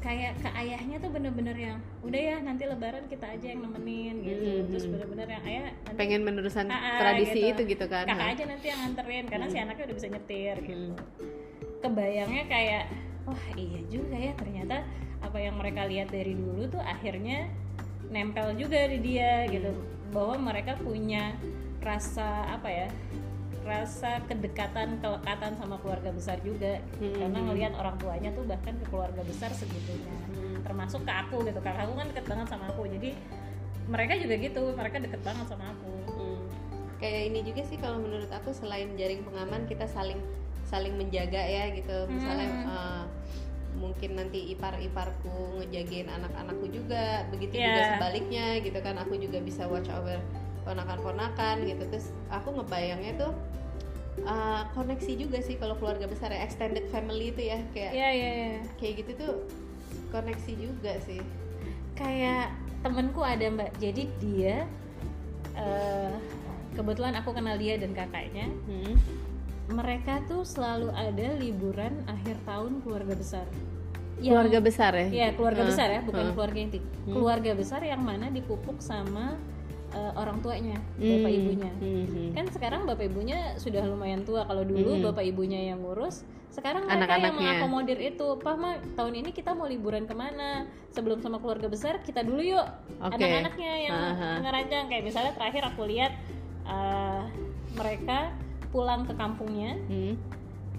kayak 0.00 0.32
ke 0.40 0.48
ayahnya 0.56 0.96
tuh 0.96 1.12
bener-bener 1.12 1.52
yang 1.52 1.76
udah 2.00 2.16
ya 2.16 2.36
nanti 2.40 2.64
lebaran 2.64 3.04
kita 3.04 3.36
aja 3.36 3.46
yang 3.52 3.60
nemenin 3.60 4.24
gitu 4.24 4.40
Hmm, 4.40 4.64
terus 4.72 4.84
hmm. 4.84 4.92
bener-bener 4.96 5.28
yang 5.28 5.42
ayah 5.44 5.62
nanti 5.84 5.98
pengen 5.98 6.20
meneruskan 6.24 6.66
Ah, 6.66 6.76
ah, 6.76 6.98
tradisi 6.98 7.36
gitu. 7.38 7.52
itu 7.52 7.62
gitu 7.76 7.84
kan 7.84 8.04
kakak 8.08 8.24
Ha. 8.24 8.32
aja 8.32 8.44
nanti 8.48 8.66
yang 8.66 8.80
nganterin 8.80 9.24
karena 9.28 9.46
si 9.46 9.56
anaknya 9.56 9.84
udah 9.84 9.96
bisa 9.96 10.08
nyetir 10.08 10.56
gitu 10.62 10.86
Hmm. 10.88 10.96
kebayangnya 11.80 12.44
kayak 12.46 12.84
wah 13.24 13.44
iya 13.54 13.80
juga 13.86 14.16
ya 14.16 14.32
ternyata 14.34 14.76
apa 15.20 15.36
yang 15.36 15.54
mereka 15.54 15.84
lihat 15.84 16.08
dari 16.08 16.32
dulu 16.32 16.64
tuh 16.66 16.80
akhirnya 16.80 17.52
nempel 18.08 18.56
juga 18.56 18.88
di 18.88 18.98
dia 19.00 19.44
Hmm. 19.44 19.52
gitu 19.52 19.70
bahwa 20.10 20.34
mereka 20.42 20.80
punya 20.80 21.36
rasa 21.80 22.48
apa 22.50 22.68
ya 22.68 22.88
rasa 23.70 24.18
kedekatan 24.26 24.98
kelekatan 24.98 25.52
sama 25.54 25.78
keluarga 25.78 26.10
besar 26.10 26.42
juga 26.42 26.82
gitu. 26.98 27.06
Hmm. 27.06 27.20
karena 27.22 27.38
ngelihat 27.40 27.72
orang 27.74 27.96
tuanya 27.96 28.30
tuh 28.30 28.44
bahkan 28.44 28.74
ke 28.74 28.86
keluarga 28.86 29.22
besar 29.22 29.50
segitunya 29.52 30.10
Hmm. 30.26 30.58
termasuk 30.60 31.02
ke 31.02 31.12
aku 31.12 31.36
gitu 31.42 31.58
kakak 31.58 31.86
aku 31.86 31.94
kan 31.94 32.06
deket 32.08 32.26
banget 32.26 32.46
sama 32.48 32.64
aku 32.68 32.82
jadi 32.90 33.10
mereka 33.86 34.12
juga 34.16 34.34
gitu 34.36 34.62
mereka 34.72 34.96
deket 34.98 35.22
banget 35.22 35.46
sama 35.46 35.64
aku 35.70 35.92
Hmm. 36.10 36.40
kayak 36.98 37.22
ini 37.30 37.40
juga 37.44 37.62
sih 37.64 37.78
kalau 37.78 37.98
menurut 37.98 38.28
aku 38.28 38.50
selain 38.50 38.90
jaring 38.94 39.22
pengaman 39.22 39.64
kita 39.64 39.86
saling 39.86 40.18
saling 40.66 40.94
menjaga 40.94 41.40
ya 41.40 41.70
gitu 41.70 41.96
misalnya 42.06 42.46
Hmm. 42.46 42.66
eh, 42.68 43.04
mungkin 43.70 44.10
nanti 44.12 44.50
ipar-iparku 44.50 45.30
ngejagain 45.56 46.10
anak-anakku 46.10 46.66
juga 46.68 47.22
begitu 47.30 47.54
juga 47.56 47.80
Iya. 47.80 47.90
sebaliknya 47.96 48.46
gitu 48.60 48.78
kan 48.78 48.98
aku 48.98 49.14
juga 49.16 49.38
bisa 49.38 49.64
watch 49.64 49.86
over 49.88 50.18
ponakan-ponakan 50.60 51.64
gitu 51.64 51.82
terus 51.88 52.10
aku 52.28 52.52
ngebayangnya 52.52 53.16
tuh 53.16 53.32
eh, 54.22 54.62
koneksi 54.72 55.12
juga 55.16 55.38
sih 55.40 55.56
kalau 55.56 55.74
keluarga 55.76 56.04
besar 56.04 56.30
ya 56.30 56.44
extended 56.44 56.86
family 56.88 57.32
itu 57.32 57.42
ya 57.46 57.58
kayak 57.72 57.92
iya 57.92 58.08
iya 58.12 58.30
iya. 58.30 58.60
kayak 58.76 59.04
gitu 59.04 59.12
tuh 59.16 59.34
koneksi 60.10 60.52
juga 60.58 60.92
sih. 61.02 61.20
Kayak 61.94 62.50
temenku 62.82 63.20
ada 63.20 63.44
mbak. 63.46 63.70
Jadi 63.78 64.08
dia 64.18 64.64
eh, 65.54 66.14
kebetulan 66.74 67.14
aku 67.16 67.30
kenal 67.32 67.56
dia 67.56 67.76
dan 67.76 67.92
kakaknya. 67.92 68.48
Hmm. 68.66 68.94
mereka 69.70 70.18
tuh 70.26 70.42
selalu 70.42 70.90
ada 70.90 71.38
liburan 71.38 72.02
akhir 72.10 72.34
tahun 72.42 72.82
keluarga 72.82 73.14
besar. 73.14 73.46
Yang- 74.18 74.34
keluarga 74.34 74.58
besar 74.58 74.92
ya? 74.98 75.06
Ya 75.14 75.28
keluarga 75.30 75.62
Ah, 75.62 75.68
besar 75.70 75.88
ya 75.94 76.00
bukan 76.02 76.24
ah. 76.26 76.32
keluarga 76.34 76.58
inti. 76.58 76.78
Keluarga 77.06 77.52
besar 77.54 77.80
yang 77.86 78.02
mana 78.02 78.34
dipupuk 78.34 78.82
sama 78.82 79.38
eh, 79.90 80.12
orang 80.14 80.38
tuanya 80.38 80.78
bapak 80.96 81.30
Hmm. 81.30 81.38
ibunya 81.40 81.72
Hmm, 81.76 82.04
hmm. 82.06 82.28
kan 82.32 82.44
sekarang 82.50 82.80
bapak 82.84 83.04
ibunya 83.06 83.38
sudah 83.56 83.82
lumayan 83.82 84.22
tua 84.22 84.44
kalau 84.44 84.62
dulu 84.62 84.96
Hmm. 84.96 85.04
bapak 85.06 85.24
ibunya 85.24 85.70
yang 85.70 85.82
ngurus 85.82 86.22
sekarang 86.50 86.82
mereka 86.82 87.14
yang 87.14 87.38
mengakomodir 87.38 87.94
itu 87.96 88.26
pak 88.36 88.58
ma 88.58 88.74
tahun 88.98 89.22
ini 89.22 89.30
kita 89.30 89.54
mau 89.54 89.70
liburan 89.70 90.02
ke 90.02 90.12
mana 90.12 90.66
sebelum 90.90 91.22
sama 91.22 91.38
keluarga 91.38 91.70
besar 91.70 92.02
kita 92.02 92.26
dulu 92.26 92.42
yuk 92.42 92.66
Oke. 92.98 93.14
anak-anaknya 93.14 93.72
yang 93.80 93.94
Aha. 93.94 94.30
ngerancang 94.42 94.90
kayak 94.90 95.04
misalnya 95.06 95.32
terakhir 95.32 95.62
aku 95.64 95.86
lihat 95.86 96.12
eh, 96.66 97.22
mereka 97.72 98.34
pulang 98.70 99.06
ke 99.06 99.14
kampungnya 99.14 99.78
Hmm. 99.86 100.14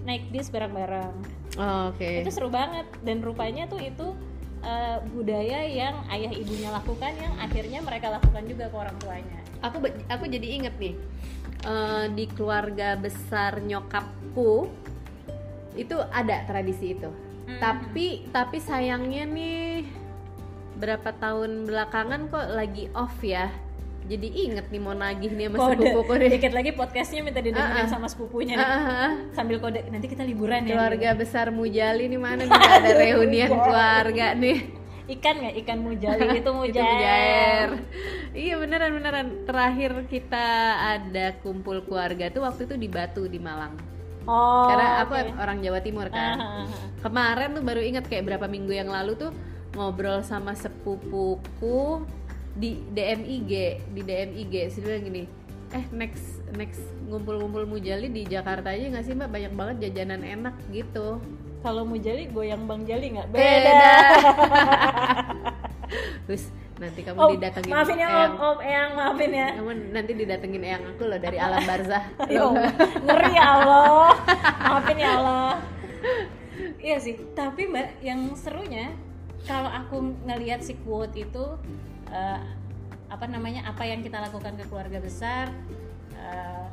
naik 0.04 0.28
bis 0.30 0.48
bareng-bareng 0.48 1.16
Oh, 1.60 1.92
oke 1.92 2.04
itu 2.04 2.32
seru 2.32 2.48
banget 2.48 2.88
dan 3.04 3.20
rupanya 3.20 3.68
tuh 3.68 3.80
itu 3.80 4.16
eh, 4.62 4.98
budaya 5.14 5.60
yang 5.68 5.96
ayah 6.10 6.32
ibunya 6.32 6.70
lakukan 6.72 7.14
yang 7.18 7.34
akhirnya 7.38 7.80
mereka 7.82 8.14
lakukan 8.14 8.44
juga 8.48 8.70
ke 8.70 8.76
orang 8.78 8.98
tuanya. 9.02 9.40
Aku 9.62 9.78
aku 10.10 10.24
jadi 10.26 10.48
inget 10.62 10.76
nih 10.82 10.96
eh, 11.66 12.06
di 12.14 12.26
keluarga 12.32 12.98
besar 12.98 13.62
nyokapku 13.62 14.70
itu 15.78 15.96
ada 16.12 16.46
tradisi 16.46 16.96
itu. 16.98 17.12
Hmm. 17.42 17.58
tapi 17.58 18.30
tapi 18.30 18.62
sayangnya 18.62 19.26
nih 19.26 19.90
berapa 20.78 21.10
tahun 21.18 21.66
belakangan 21.66 22.30
kok 22.30 22.48
lagi 22.54 22.86
off 22.94 23.18
ya 23.26 23.50
jadi 24.02 24.28
inget 24.28 24.66
nih 24.68 24.82
mau 24.82 24.92
nagih 24.92 25.32
nih 25.32 25.46
sama 25.48 25.58
kode 25.58 25.76
sepupuku 25.78 26.12
nih 26.18 26.30
dikit 26.34 26.52
lagi 26.52 26.72
podcastnya 26.74 27.22
minta 27.22 27.40
didengerin 27.40 27.78
Ah, 27.78 27.86
ah. 27.86 27.90
sama 27.90 28.08
sepupunya 28.10 28.54
nih. 28.58 28.66
Ah, 28.66 28.74
ah, 28.74 28.90
ah. 29.08 29.12
sambil 29.32 29.58
kode 29.58 29.80
nanti 29.88 30.08
kita 30.08 30.24
liburan 30.24 30.66
ya 30.66 30.74
keluarga 30.74 31.10
besar 31.14 31.48
Mujali 31.50 32.10
nih 32.10 32.20
mana 32.20 32.44
nih 32.44 32.52
ada 32.52 32.92
reunian 32.92 33.50
keluarga 33.66 34.28
nih 34.34 34.58
ikan 35.12 35.36
nggak 35.38 35.56
ikan 35.66 35.80
mujali 35.82 36.24
itu 36.24 36.38
itu 36.46 36.52
mujair 36.56 36.88
Mujair. 36.88 37.70
iya 38.32 38.56
beneran 38.56 38.92
beneran 38.96 39.28
terakhir 39.44 39.92
kita 40.08 40.48
ada 40.96 41.36
kumpul 41.44 41.84
keluarga 41.84 42.32
tuh 42.32 42.42
waktu 42.42 42.64
itu 42.64 42.76
di 42.80 42.88
Batu 42.88 43.28
di 43.28 43.36
Malang 43.36 43.76
oh 44.24 44.72
karena 44.72 45.04
aku 45.04 45.14
oke. 45.20 45.36
orang 45.36 45.60
Jawa 45.60 45.80
Timur 45.84 46.08
kan 46.08 46.38
ah, 46.40 46.48
ah. 46.64 46.68
kemarin 47.04 47.52
tuh 47.52 47.64
baru 47.66 47.82
inget 47.84 48.08
kayak 48.08 48.24
berapa 48.24 48.48
minggu 48.48 48.72
yang 48.72 48.88
lalu 48.88 49.20
tuh 49.20 49.32
ngobrol 49.72 50.20
sama 50.22 50.56
sepupuku 50.56 52.04
di 52.62 52.78
DMIG 52.94 53.52
di 53.90 54.02
DMIG 54.06 54.54
bilang 54.78 55.02
gini 55.02 55.24
eh 55.72 55.86
next 55.96 56.44
next 56.54 56.84
ngumpul-ngumpul 57.08 57.64
Mujali 57.64 58.12
di 58.12 58.28
Jakarta 58.28 58.76
aja 58.76 58.92
nggak 58.92 59.06
sih 59.08 59.16
mbak? 59.16 59.32
Banyak 59.32 59.54
banget 59.56 59.76
jajanan 59.88 60.22
enak 60.22 60.56
gitu. 60.70 61.20
Kalau 61.62 61.86
mujali 61.88 62.28
goyang 62.28 62.68
bang 62.68 62.82
jali 62.84 63.08
nggak? 63.16 63.28
Beda. 63.32 63.84
Terus 66.28 66.44
nanti 66.82 67.00
kamu 67.06 67.18
Oh, 67.22 67.30
didatengin 67.38 67.72
maafin 67.72 67.98
ya 68.02 68.08
om. 68.08 68.16
Eyang. 68.16 68.34
Om 68.36 68.58
eyang 68.66 68.92
maafin 68.98 69.32
ya. 69.32 69.50
Kamu 69.56 69.72
nanti 69.96 70.12
didatengin 70.18 70.64
eyang 70.66 70.84
aku 70.92 71.04
loh 71.08 71.20
dari 71.22 71.38
alam 71.40 71.62
barzah. 71.64 72.04
Ya 72.34 72.42
Allah, 72.44 72.72
ngeri 73.06 73.32
ya 73.32 73.46
Allah. 73.48 74.10
Maafin 74.60 74.98
ya 75.00 75.10
Allah. 75.20 75.54
Iya 76.82 76.98
sih 76.98 77.16
tapi 77.38 77.70
mbak 77.70 78.02
yang 78.02 78.34
serunya 78.34 78.92
kalau 79.46 79.70
aku 79.70 80.18
ngelihat 80.26 80.66
si 80.66 80.74
quote 80.82 81.14
itu 81.14 81.46
eh, 82.12 82.40
apa 83.12 83.26
namanya 83.28 83.68
apa 83.68 83.84
yang 83.84 84.00
kita 84.04 84.24
lakukan 84.24 84.56
ke 84.56 84.64
keluarga 84.72 85.00
besar 85.04 85.52
eh, 86.16 86.68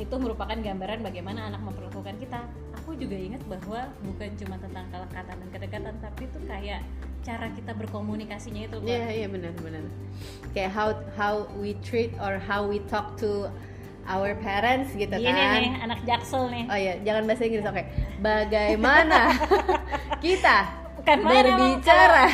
itu 0.00 0.14
merupakan 0.16 0.56
gambaran 0.56 1.04
bagaimana 1.04 1.52
anak 1.52 1.60
memperlakukan 1.60 2.16
kita 2.16 2.40
aku 2.72 2.96
juga 2.96 3.20
ingat 3.20 3.44
bahwa 3.44 3.84
bukan 4.00 4.32
cuma 4.40 4.56
tentang 4.56 4.88
kelekatan 4.88 5.36
dan 5.36 5.48
kedekatan 5.52 5.94
tapi 6.00 6.22
itu 6.24 6.38
kayak 6.48 6.80
cara 7.20 7.52
kita 7.52 7.76
berkomunikasinya 7.76 8.64
itu. 8.64 8.76
Iya 8.80 9.06
iya 9.12 9.26
benar 9.28 9.52
benar. 9.60 9.84
Kayak 10.56 10.72
how 10.72 10.88
how 11.20 11.34
we 11.60 11.76
treat 11.84 12.16
or 12.16 12.40
how 12.40 12.64
we 12.64 12.80
talk 12.88 13.12
to 13.20 13.52
our 14.08 14.32
parents 14.40 14.96
gitu 14.96 15.12
Gini 15.12 15.28
kan. 15.28 15.60
nih 15.60 15.72
anak 15.84 16.00
jaksel 16.08 16.48
nih 16.48 16.64
Oh 16.66 16.78
iya, 16.80 16.94
jangan 17.04 17.22
bahasa 17.28 17.42
Inggris 17.44 17.66
oke. 17.68 17.82
Bagaimana 18.24 19.20
kita 20.24 20.79
Mana, 21.02 21.24
berbicara? 21.24 22.24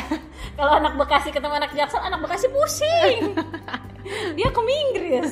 Kalau 0.53 0.71
anak 0.75 0.93
Bekasi 0.95 1.29
ketemu 1.29 1.53
anak 1.55 1.71
Jaksel, 1.71 1.99
anak 1.99 2.19
Bekasi 2.19 2.47
pusing. 2.47 3.19
Dia 4.37 4.49
ke 4.49 4.61
Inggris. 4.61 5.29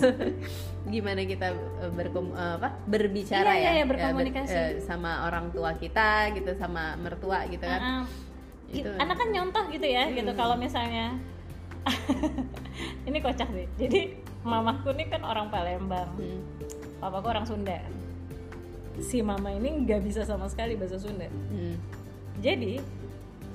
Gimana 0.85 1.21
kita 1.23 1.47
eh, 1.81 1.91
berkom 1.91 2.29
eh, 2.31 2.53
apa 2.55 2.69
berbicara 2.85 3.41
Iya, 3.47 3.53
iya, 3.53 3.57
ya? 3.57 3.71
iya, 3.71 3.71
Ya, 3.73 3.83
ber- 3.83 3.97
berkomunikasi. 3.97 4.53
eh, 4.53 4.69
sama 4.79 5.25
orang 5.25 5.49
tua 5.49 5.73
kita 5.73 6.29
gitu 6.31 6.53
sama 6.53 6.93
mertua 6.95 7.47
gitu 7.47 7.63
kan. 7.63 7.81
Heeh. 7.81 8.03
Itu. 8.75 8.89
Anak 8.93 9.15
kan 9.15 9.27
nyontoh 9.29 9.65
gitu 9.67 9.83
ya, 9.83 10.09
gitu 10.09 10.29
Hmm. 10.29 10.37
kalau 10.37 10.55
misalnya 10.55 11.15
ini 13.07 13.17
kocak 13.19 13.49
sih. 13.49 13.65
Jadi 13.77 13.99
mamaku 14.41 14.93
nih 14.93 15.07
kan 15.07 15.21
orang 15.21 15.49
Palembang, 15.49 16.09
Hmm. 16.13 16.41
papaku 16.99 17.27
orang 17.27 17.45
Sunda. 17.45 17.79
Si 18.97 19.19
mama 19.19 19.49
ini 19.49 19.83
nggak 19.83 20.01
bisa 20.01 20.21
sama 20.21 20.45
sekali 20.45 20.75
bahasa 20.75 20.95
Sunda. 20.95 21.25
Hmm. 21.27 21.75
Jadi 22.37 22.77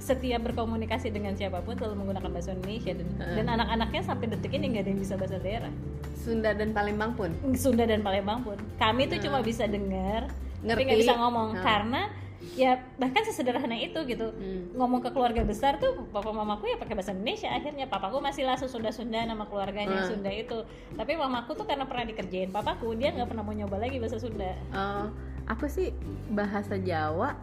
setiap 0.01 0.41
berkomunikasi 0.43 1.09
dengan 1.09 1.33
siapa 1.33 1.61
pun 1.61 1.77
selalu 1.77 1.95
menggunakan 1.99 2.31
bahasa 2.31 2.51
Indonesia 2.51 2.91
dan, 2.91 3.09
Heeh. 3.15 3.35
dan 3.37 3.47
anak-anaknya 3.53 4.03
sampai 4.03 4.27
detik 4.27 4.53
ini 4.53 4.73
nggak 4.73 4.83
ada 4.83 4.91
yang 4.91 5.01
bisa 5.01 5.15
bahasa 5.15 5.37
daerah. 5.37 5.73
Sunda 6.17 6.51
dan 6.51 6.73
Palembang 6.73 7.13
pun. 7.15 7.31
Sunda 7.55 7.85
dan 7.85 8.01
Palembang 8.01 8.41
pun 8.41 8.57
kami 8.77 9.07
tuh 9.07 9.21
cuma 9.21 9.41
bisa 9.41 9.65
dengar 9.65 10.29
tapi 10.59 10.81
nggak 10.83 10.99
bisa 10.99 11.15
ngomong 11.15 11.53
Nah. 11.53 11.63
karena 11.63 12.03
ya 12.51 12.73
bahkan 12.97 13.21
sesederhana 13.23 13.73
itu 13.75 14.01
gitu 14.03 14.29
Hmm. 14.31 14.73
ngomong 14.75 15.01
ke 15.01 15.09
keluarga 15.09 15.41
besar 15.43 15.77
tuh 15.77 16.09
papa 16.09 16.29
mamaku 16.29 16.67
ya 16.67 16.77
pakai 16.77 16.93
bahasa 16.95 17.13
Indonesia 17.13 17.49
akhirnya 17.49 17.85
papaku 17.87 18.17
masih 18.19 18.45
lah 18.45 18.57
Sunda 18.57 18.89
Sunda 18.89 19.21
nama 19.23 19.45
keluarganya 19.45 20.01
Hmm. 20.01 20.09
Sunda 20.11 20.29
itu 20.29 20.65
tapi 20.91 21.15
mamaku 21.15 21.53
tuh 21.55 21.65
karena 21.65 21.85
pernah 21.85 22.05
dikerjain 22.07 22.49
papaku 22.49 22.93
dia 22.95 23.13
nggak 23.13 23.29
pernah 23.29 23.41
mau 23.41 23.53
nyoba 23.53 23.77
lagi 23.79 23.97
bahasa 23.97 24.17
Sunda 24.17 24.57
Eh, 24.57 25.07
aku 25.47 25.65
sih 25.67 25.93
bahasa 26.29 26.77
Jawa 26.77 27.37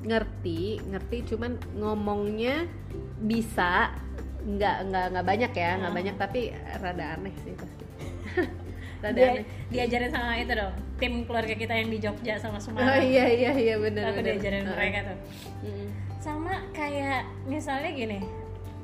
ngerti 0.00 0.78
ngerti 0.84 1.16
cuman 1.26 1.52
ngomongnya 1.74 2.66
bisa 3.18 3.90
nggak 4.40 4.76
nggak 4.86 5.04
nggak 5.12 5.26
banyak 5.26 5.52
ya 5.52 5.70
nggak 5.76 5.92
Ah. 5.92 5.96
banyak 5.96 6.14
tapi 6.16 6.40
rada 6.78 7.04
aneh 7.14 7.34
sih 7.36 7.52
pasti 7.52 7.84
rada 9.02 9.14
dia 9.14 9.28
aneh. 9.32 9.44
diajarin 9.68 10.10
sama 10.10 10.32
itu 10.36 10.52
dong 10.52 10.74
tim 10.96 11.12
keluarga 11.22 11.54
kita 11.54 11.74
yang 11.74 11.88
di 11.88 11.98
Jogja 11.98 12.34
sama 12.36 12.56
oh 12.56 12.62
Semarang 12.62 13.02
iya 13.02 13.26
iya 13.26 13.50
iya 13.52 13.74
benar 13.76 14.10
aku 14.10 14.20
diajarin 14.22 14.64
mereka 14.64 14.98
tuh. 15.04 15.18
Mm. 15.62 15.88
sama 16.18 16.54
kayak 16.70 17.26
misalnya 17.44 17.90
gini 17.90 18.18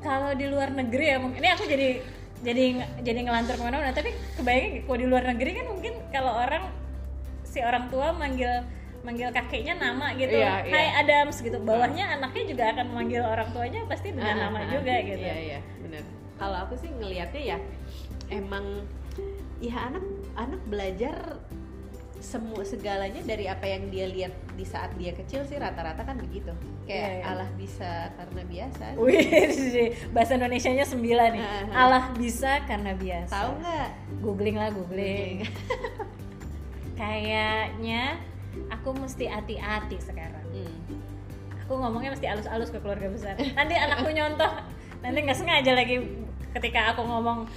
kalau 0.00 0.35
di 0.35 0.47
luar 0.47 0.71
negeri 0.71 1.04
ya 1.06 1.16
mungkin 1.16 1.40
ini 1.40 1.50
aku 1.50 1.64
jadi 1.64 1.88
jadi 2.40 2.64
jadi 3.00 3.18
ngelantur 3.25 3.56
ke 3.56 3.62
mana-mana 3.62 3.90
tapi 3.90 4.12
kebayang 4.37 4.85
kalau 4.85 4.99
di 4.99 5.06
luar 5.09 5.25
negeri 5.25 5.50
kan 5.54 5.66
mungkin 5.66 5.94
kalau 6.11 6.33
orang 6.37 6.68
si 7.42 7.59
orang 7.59 7.88
tua 7.88 8.12
manggil 8.12 8.66
manggil 9.04 9.28
kakeknya 9.30 9.76
nama 9.76 10.16
gitu 10.16 10.32
Iya, 10.32 10.64
Hai. 10.64 11.04
Adams 11.04 11.37
gitu 11.44 11.61
bawahnya 11.61 12.16
anaknya 12.16 12.44
juga 12.49 12.64
akan 12.73 12.84
memanggil 12.88 13.20
orang 13.20 13.49
tuanya 13.52 13.84
pasti 13.84 14.16
dengan 14.16 14.32
Ah, 14.32 14.40
nama 14.49 14.58
ah, 14.64 14.73
juga 14.73 14.92
ah. 14.96 15.04
gitu 15.04 15.20
Iya 15.20 15.37
iya 15.38 15.61
benar. 15.84 16.02
Kalau 16.40 16.56
aku 16.64 16.75
sih 16.80 16.88
ngelihatnya 16.88 17.42
ya 17.44 17.58
emang 18.32 18.64
ya 19.61 19.76
anak 19.92 20.04
anak 20.34 20.61
belajar 20.66 21.14
semua 22.25 22.64
segalanya 22.64 23.20
dari 23.20 23.44
apa 23.44 23.68
yang 23.68 23.92
dia 23.92 24.08
lihat 24.08 24.32
di 24.56 24.64
saat 24.64 24.96
dia 24.96 25.12
kecil 25.12 25.44
sih 25.44 25.61
rata-rata 25.61 26.08
kan 26.08 26.16
begitu. 26.16 26.56
Kayak 26.88 26.88
Iya, 26.88 27.08
iya. 27.20 27.25
Allah 27.28 27.49
bisa 27.61 27.92
karena 28.16 28.42
biasa. 28.49 28.84
Wih, 29.04 29.88
bahasa 30.16 30.32
Indonesianya 30.40 30.88
sembilan 30.88 31.28
nih. 31.37 31.44
Ah, 31.44 31.52
ah. 31.52 31.76
Allah 31.84 32.04
bisa 32.16 32.64
karena 32.64 32.96
biasa. 32.96 33.28
Tahu 33.28 33.50
nggak? 33.61 33.88
Googling 34.25 34.56
lah, 34.56 34.73
googling. 34.73 35.44
Kayaknya 37.00 38.02
aku 38.68 38.94
mesti 38.94 39.25
hati-hati 39.25 39.96
sekarang. 39.99 40.44
Hmm. 40.46 41.00
Aku 41.61 41.76
ngomongnya 41.76 42.12
mesti 42.12 42.26
alus-alus 42.26 42.68
ke 42.68 42.78
keluarga 42.78 43.08
besar. 43.08 43.34
Nanti 43.37 43.75
anakku 43.75 44.08
nyontoh. 44.08 44.52
Nanti 45.00 45.18
nggak 45.20 45.34
sengaja 45.34 45.73
lagi 45.73 45.96
ketika 46.52 46.92
aku 46.92 47.02
ngomong 47.02 47.49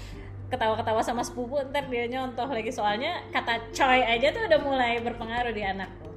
ketawa-ketawa 0.47 1.01
sama 1.01 1.21
sepupu 1.21 1.59
ntar 1.61 1.85
dia 1.85 2.07
nyontoh 2.07 2.47
lagi 2.47 2.71
soalnya 2.71 3.19
kata 3.29 3.67
coy 3.69 3.99
aja 3.99 4.31
tuh 4.31 4.47
udah 4.47 4.59
mulai 4.59 4.95
berpengaruh 4.97 5.51
di 5.51 5.59
anakku 5.59 6.07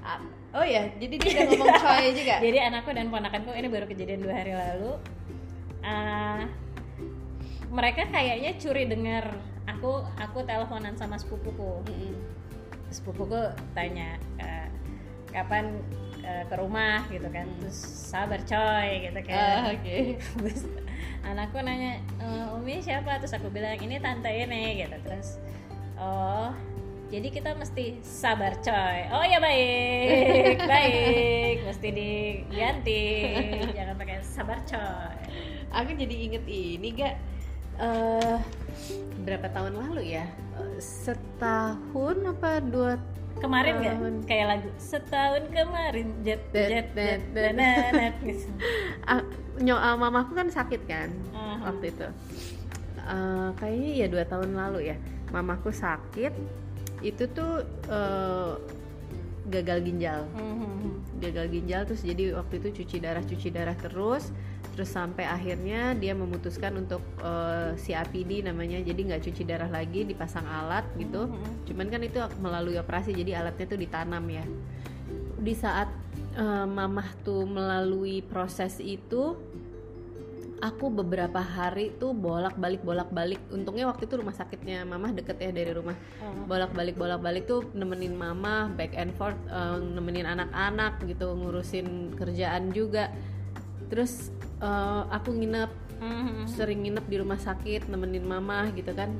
Ah, 0.00 0.22
Oh 0.54 0.62
ya, 0.62 0.86
jadi 0.94 1.14
dia 1.18 1.30
udah 1.42 1.44
ngomong 1.50 1.74
coy 1.74 2.06
juga. 2.14 2.38
jadi 2.38 2.58
anakku 2.70 2.94
dan 2.94 3.10
ponakanku 3.10 3.50
ini 3.50 3.66
baru 3.66 3.84
kejadian 3.84 4.22
dua 4.22 4.34
hari 4.36 4.54
lalu 4.54 4.94
Ah, 5.82 6.46
mereka 7.68 8.06
kayaknya 8.06 8.54
curi 8.56 8.86
dengar 8.86 9.34
aku 9.66 10.06
aku 10.14 10.38
teleponan 10.42 10.94
sama 10.94 11.18
sepupuku 11.18 11.82
Mm-mm. 11.84 12.14
Sepupuku 12.94 13.50
tanya 13.74 14.14
"Eh, 14.38 14.68
kapan 15.34 15.82
eh, 16.22 16.46
ke 16.46 16.54
rumah? 16.54 17.02
gitu 17.10 17.26
kan. 17.28 17.44
Hmm. 17.50 17.58
terus 17.60 17.78
sabar 18.08 18.38
coy 18.46 18.88
gitu 19.10 19.20
kan. 19.26 19.66
Ah, 19.66 19.74
Oke. 19.74 19.98
terus 20.38 20.62
anakku 21.26 21.58
nanya 21.58 21.98
"E, 22.22 22.26
umi 22.54 22.78
siapa? 22.78 23.18
Terus 23.18 23.34
aku 23.34 23.50
bilang 23.50 23.74
ini 23.82 23.98
tante 23.98 24.30
ini 24.30 24.78
gitu. 24.78 24.96
Terus 25.02 25.42
oh 25.98 26.54
jadi 27.12 27.28
kita 27.30 27.54
mesti 27.54 28.00
sabar 28.02 28.58
coy. 28.62 28.98
Oh 29.12 29.22
ya 29.22 29.38
baik 29.38 30.58
baik 30.72 31.56
mesti 31.62 31.88
diganti 31.92 33.02
jangan 33.76 33.94
pakai 33.98 34.16
sabar 34.24 34.58
coy. 34.64 35.14
Aku 35.74 35.90
jadi 35.92 36.14
inget 36.30 36.44
ini 36.46 36.88
gak 36.94 37.14
eh 37.74 38.38
berapa 39.26 39.50
tahun 39.50 39.74
lalu 39.74 40.14
ya? 40.14 40.24
Setahun 40.78 42.16
apa 42.30 42.60
dua 42.62 42.98
kemarin 43.34 43.82
nggak 43.82 43.96
kayak 44.30 44.46
lagu 44.46 44.70
setahun 44.78 45.50
kemarin 45.50 46.06
jet 46.22 46.38
Dat, 46.54 46.70
jet 46.70 46.88
dat, 46.94 47.02
jet 47.02 47.22
dat. 47.34 47.42
dananat 47.50 48.14
gitu 48.30 48.50
ah, 49.10 49.22
ah, 49.82 49.94
mamaku 49.98 50.38
kan 50.38 50.48
sakit 50.48 50.82
kan 50.86 51.10
waktu 51.66 51.90
itu. 51.90 52.08
Eh, 53.04 53.48
kayaknya 53.60 53.90
ya 54.00 54.06
dua 54.08 54.24
tahun 54.24 54.56
lalu 54.56 54.94
ya. 54.94 54.96
Mamaku 55.28 55.74
sakit. 55.74 56.32
Itu 57.04 57.28
tuh 57.32 57.64
eh, 57.88 58.52
gagal 59.44 59.84
ginjal. 59.84 60.24
Mhm. 60.32 61.20
gagal 61.20 61.46
ginjal 61.52 61.82
terus 61.88 62.02
jadi 62.04 62.36
waktu 62.36 62.54
itu 62.60 62.68
cuci 62.82 62.96
darah 63.00 63.24
cuci 63.24 63.48
darah 63.48 63.76
terus 63.76 64.28
terus 64.74 64.90
sampai 64.90 65.22
akhirnya 65.22 65.94
dia 65.94 66.18
memutuskan 66.18 66.74
untuk 66.74 67.00
eh, 67.22 67.78
CAPD 67.78 68.42
namanya 68.42 68.82
jadi 68.82 69.00
nggak 69.14 69.22
cuci 69.30 69.42
darah 69.46 69.70
lagi 69.70 70.02
dipasang 70.02 70.44
alat 70.44 70.82
gitu. 70.98 71.30
Mhm. 71.30 71.70
cuman 71.70 71.86
kan 71.88 72.02
itu 72.02 72.18
melalui 72.42 72.76
operasi 72.76 73.14
jadi 73.14 73.40
alatnya 73.40 73.66
tuh 73.70 73.78
ditanam 73.78 74.24
ya. 74.26 74.44
Di 75.38 75.54
saat 75.54 75.88
eh, 76.34 76.66
mamah 76.66 77.08
tuh 77.22 77.46
melalui 77.46 78.18
proses 78.26 78.82
itu 78.82 79.38
aku 80.64 80.88
beberapa 80.88 81.44
hari 81.44 81.92
tuh 82.00 82.16
bolak 82.16 82.56
balik 82.56 82.80
bolak 82.80 83.12
balik 83.12 83.36
untungnya 83.52 83.84
waktu 83.84 84.08
itu 84.08 84.16
rumah 84.16 84.32
sakitnya 84.32 84.82
mamah 84.88 85.12
deket 85.14 85.38
ya 85.38 85.54
dari 85.54 85.70
rumah. 85.70 85.94
Mhm. 85.94 86.50
bolak 86.50 86.74
balik 86.74 86.98
bolak 86.98 87.20
balik 87.22 87.44
tuh 87.46 87.62
nemenin 87.78 88.18
mama 88.18 88.66
back 88.74 88.90
and 88.98 89.14
forth 89.14 89.38
eh, 89.46 89.78
nemenin 89.78 90.26
anak-anak 90.26 90.98
gitu 91.06 91.30
ngurusin 91.30 92.18
kerjaan 92.18 92.74
juga. 92.74 93.14
Terus 93.92 94.32
eh, 94.64 95.02
aku 95.12 95.30
nginep. 95.36 95.70
Mhm. 95.94 96.50
sering 96.50 96.84
nginep 96.84 97.06
di 97.06 97.16
rumah 97.16 97.38
sakit 97.38 97.88
nemenin 97.88 98.26
mama 98.26 98.68
gitu 98.74 98.92
kan. 98.92 99.14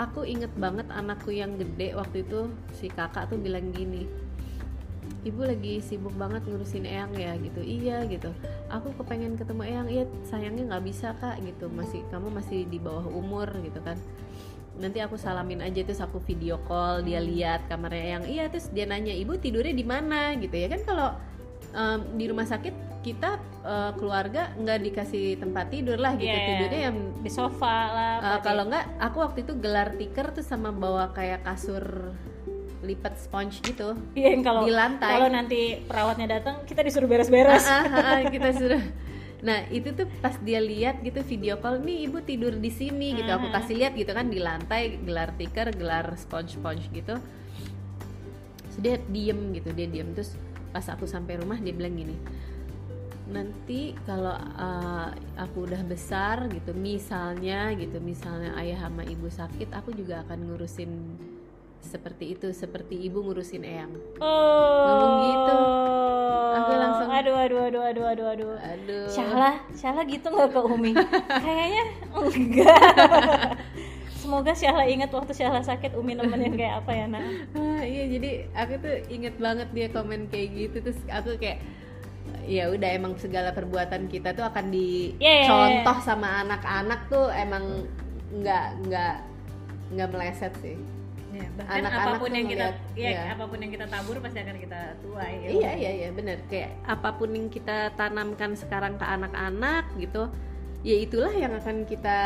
Aku 0.00 0.24
inget 0.24 0.50
banget 0.56 0.88
anakku 0.88 1.30
yang 1.30 1.54
gede 1.60 1.94
waktu 1.94 2.24
itu 2.24 2.48
si 2.72 2.88
kakak 2.88 3.28
tuh 3.28 3.38
bilang 3.38 3.70
gini 3.70 4.08
ibu 5.22 5.46
lagi 5.46 5.78
sibuk 5.78 6.14
banget 6.18 6.42
ngurusin 6.46 6.86
eyang 6.86 7.14
ya 7.14 7.38
gitu. 7.38 7.62
Iya 7.62 8.06
gitu. 8.10 8.30
Aku 8.70 8.90
kepengen 8.98 9.38
ketemu 9.38 9.62
eyang. 9.66 9.88
Iya 9.90 10.04
sayangnya 10.26 10.74
nggak 10.74 10.84
bisa 10.86 11.14
kak 11.18 11.38
gitu. 11.42 11.70
Masih 11.70 12.02
kamu 12.10 12.28
masih 12.30 12.66
di 12.66 12.78
bawah 12.82 13.06
umur 13.06 13.46
gitu 13.62 13.78
kan. 13.82 13.98
Nanti 14.82 14.98
aku 14.98 15.14
salamin 15.14 15.62
aja 15.62 15.84
terus 15.84 16.02
aku 16.02 16.18
video 16.24 16.58
call 16.66 17.06
dia 17.06 17.22
lihat 17.22 17.70
kamarnya 17.70 18.02
eyang. 18.02 18.24
Iya 18.26 18.44
terus 18.50 18.66
dia 18.74 18.86
nanya 18.86 19.14
ibu 19.14 19.38
tidurnya 19.38 19.74
di 19.74 19.86
mana? 19.86 20.34
gitu 20.38 20.54
ya 20.54 20.66
kan. 20.70 20.82
Kalau 20.82 21.08
em, 21.72 22.00
di 22.14 22.24
rumah 22.26 22.44
sakit 22.44 22.74
kita 23.00 23.34
eh, 23.62 23.92
keluarga 23.94 24.54
nggak 24.54 24.78
dikasih 24.82 25.36
tempat 25.36 25.68
tidur 25.68 25.96
lah 25.96 26.14
gitu 26.14 26.30
Iya. 26.30 26.46
tidurnya 26.48 26.80
yang 26.84 26.96
di 27.18 27.30
sofa 27.30 27.76
lah 27.88 28.14
Uh, 28.22 28.38
kalau 28.40 28.64
nggak, 28.64 28.84
aku 29.00 29.16
waktu 29.18 29.38
itu 29.42 29.52
gelar 29.56 29.88
tikar 29.92 30.30
tuh 30.30 30.42
sama 30.42 30.70
bawa 30.70 31.10
kayak 31.10 31.42
kasur 31.42 32.14
lipat 32.80 33.14
sponge 33.16 33.58
gitu 33.60 33.94
Iya 34.12 34.28
yang 34.32 34.42
kalau 34.42 34.62
di 34.62 34.70
lantai. 34.70 35.10
kalau 35.12 35.28
nanti 35.28 35.60
perawatnya 35.80 36.26
datang 36.32 36.62
kita 36.62 36.82
disuruh 36.82 37.06
beres-beres. 37.06 37.62
Ah, 37.64 37.82
ah, 37.82 38.06
ah, 38.12 38.20
kita 38.24 38.50
suruh. 38.58 38.82
Nah 39.40 39.66
itu 39.68 39.90
tuh 39.92 40.06
pas 40.16 40.34
dia 40.36 40.58
lihat 40.58 40.98
gitu 41.00 41.18
video 41.20 41.58
call 41.58 41.78
nih 41.78 42.06
ibu 42.06 42.18
tidur 42.20 42.50
di 42.52 42.70
sini 42.70 43.14
gitu. 43.16 43.26
Aku 43.28 43.46
Ah. 43.48 43.54
kasih 43.56 43.74
lihat 43.76 43.94
gitu 43.94 44.10
kan 44.10 44.26
di 44.26 44.38
lantai 44.38 44.98
gelar 45.00 45.30
tikar, 45.32 45.70
gelar 45.72 46.14
sponge 46.16 46.54
sponge 46.54 46.86
gitu. 46.90 47.18
Dia 48.78 48.98
diem 49.04 49.52
gitu, 49.52 49.70
dia 49.70 49.86
diem 49.86 50.08
terus 50.10 50.34
pas 50.72 50.84
aku 50.88 51.04
sampai 51.04 51.38
rumah 51.38 51.60
dia 51.60 51.70
bilang 51.70 51.94
gini. 51.94 52.16
Nanti 53.32 53.96
kalau 54.04 54.34
uh, 54.34 55.08
aku 55.38 55.64
udah 55.64 55.80
besar 55.86 56.50
gitu, 56.50 56.74
misalnya 56.74 57.72
gitu, 57.78 57.96
misalnya 58.02 58.52
ayah 58.60 58.88
sama 58.88 59.06
ibu 59.06 59.30
sakit, 59.30 59.72
aku 59.72 59.94
juga 59.94 60.20
akan 60.26 60.52
ngurusin 60.52 60.90
seperti 61.80 62.36
itu, 62.36 62.50
seperti 62.52 62.94
ibu 62.98 63.22
ngurusin 63.22 63.62
eyang. 63.64 63.92
Oh. 64.20 64.84
Ngomong 64.88 65.14
gitu. 65.28 65.56
Aku 66.52 66.72
langsung- 66.76 67.10
Aduh 67.12 67.36
aduh 67.38 67.60
aduh 67.68 67.82
aduh 67.86 68.04
aduh 68.08 68.26
aduh. 68.34 68.52
Aduh. 68.58 69.06
Syahla, 69.08 69.60
Syahla 69.72 70.02
gitu 70.04 70.26
nggak 70.26 70.50
ke 70.52 70.60
Umi? 70.64 70.92
Kayaknya 71.40 71.84
enggak. 72.12 72.80
Semoga 74.22 74.54
Syahla 74.54 74.86
ingat 74.86 75.10
waktu 75.10 75.34
Syahla 75.34 75.60
sakit 75.60 75.98
Umi 75.98 76.14
nemenin 76.14 76.54
kayak 76.54 76.86
apa 76.86 76.90
ya 76.94 77.06
nak? 77.10 77.22
Ah, 77.58 77.82
iya 77.82 78.06
jadi 78.06 78.30
aku 78.54 78.74
tuh 78.78 78.94
inget 79.10 79.34
banget 79.36 79.68
dia 79.74 79.90
komen 79.90 80.30
kayak 80.30 80.48
gitu 80.54 80.76
terus 80.78 80.98
aku 81.10 81.34
kayak 81.36 81.58
ya 82.46 82.70
udah 82.70 82.90
emang 82.94 83.18
segala 83.18 83.50
perbuatan 83.50 84.06
kita 84.06 84.30
tuh 84.32 84.46
akan 84.46 84.70
Yeah. 85.18 85.42
dicontoh 85.46 85.98
sama 86.06 86.46
anak-anak 86.46 87.10
tuh 87.10 87.26
emang 87.34 87.90
nggak 88.30 88.66
nggak 88.86 89.14
nggak 89.92 90.08
meleset 90.10 90.54
sih 90.62 90.78
Ya, 91.32 91.48
bahkan 91.56 91.80
Anak-anak 91.80 92.04
apa 92.04 92.20
pun 92.20 92.28
tuh 92.28 92.36
yang 92.36 92.46
kita 92.52 92.66
ngeliat, 92.76 92.92
ya, 92.92 93.08
iya. 93.08 93.22
apa 93.32 93.44
pun 93.48 93.58
yang 93.64 93.72
kita 93.72 93.86
tabur 93.88 94.16
pasti 94.20 94.38
akan 94.44 94.56
kita 94.60 94.80
tuai. 95.00 95.32
ya. 95.40 95.48
iya 95.48 95.70
iya 95.80 95.90
iya 95.96 96.08
bener 96.12 96.36
kayak 96.52 96.76
apa 96.84 97.08
pun 97.16 97.28
yang 97.32 97.48
kita 97.48 97.88
tanamkan 97.96 98.52
sekarang 98.52 99.00
ke 99.00 99.06
anak-anak 99.08 99.88
gitu 99.96 100.28
ya 100.84 100.92
itulah 100.92 101.32
yang 101.32 101.56
akan 101.56 101.88
kita 101.88 102.18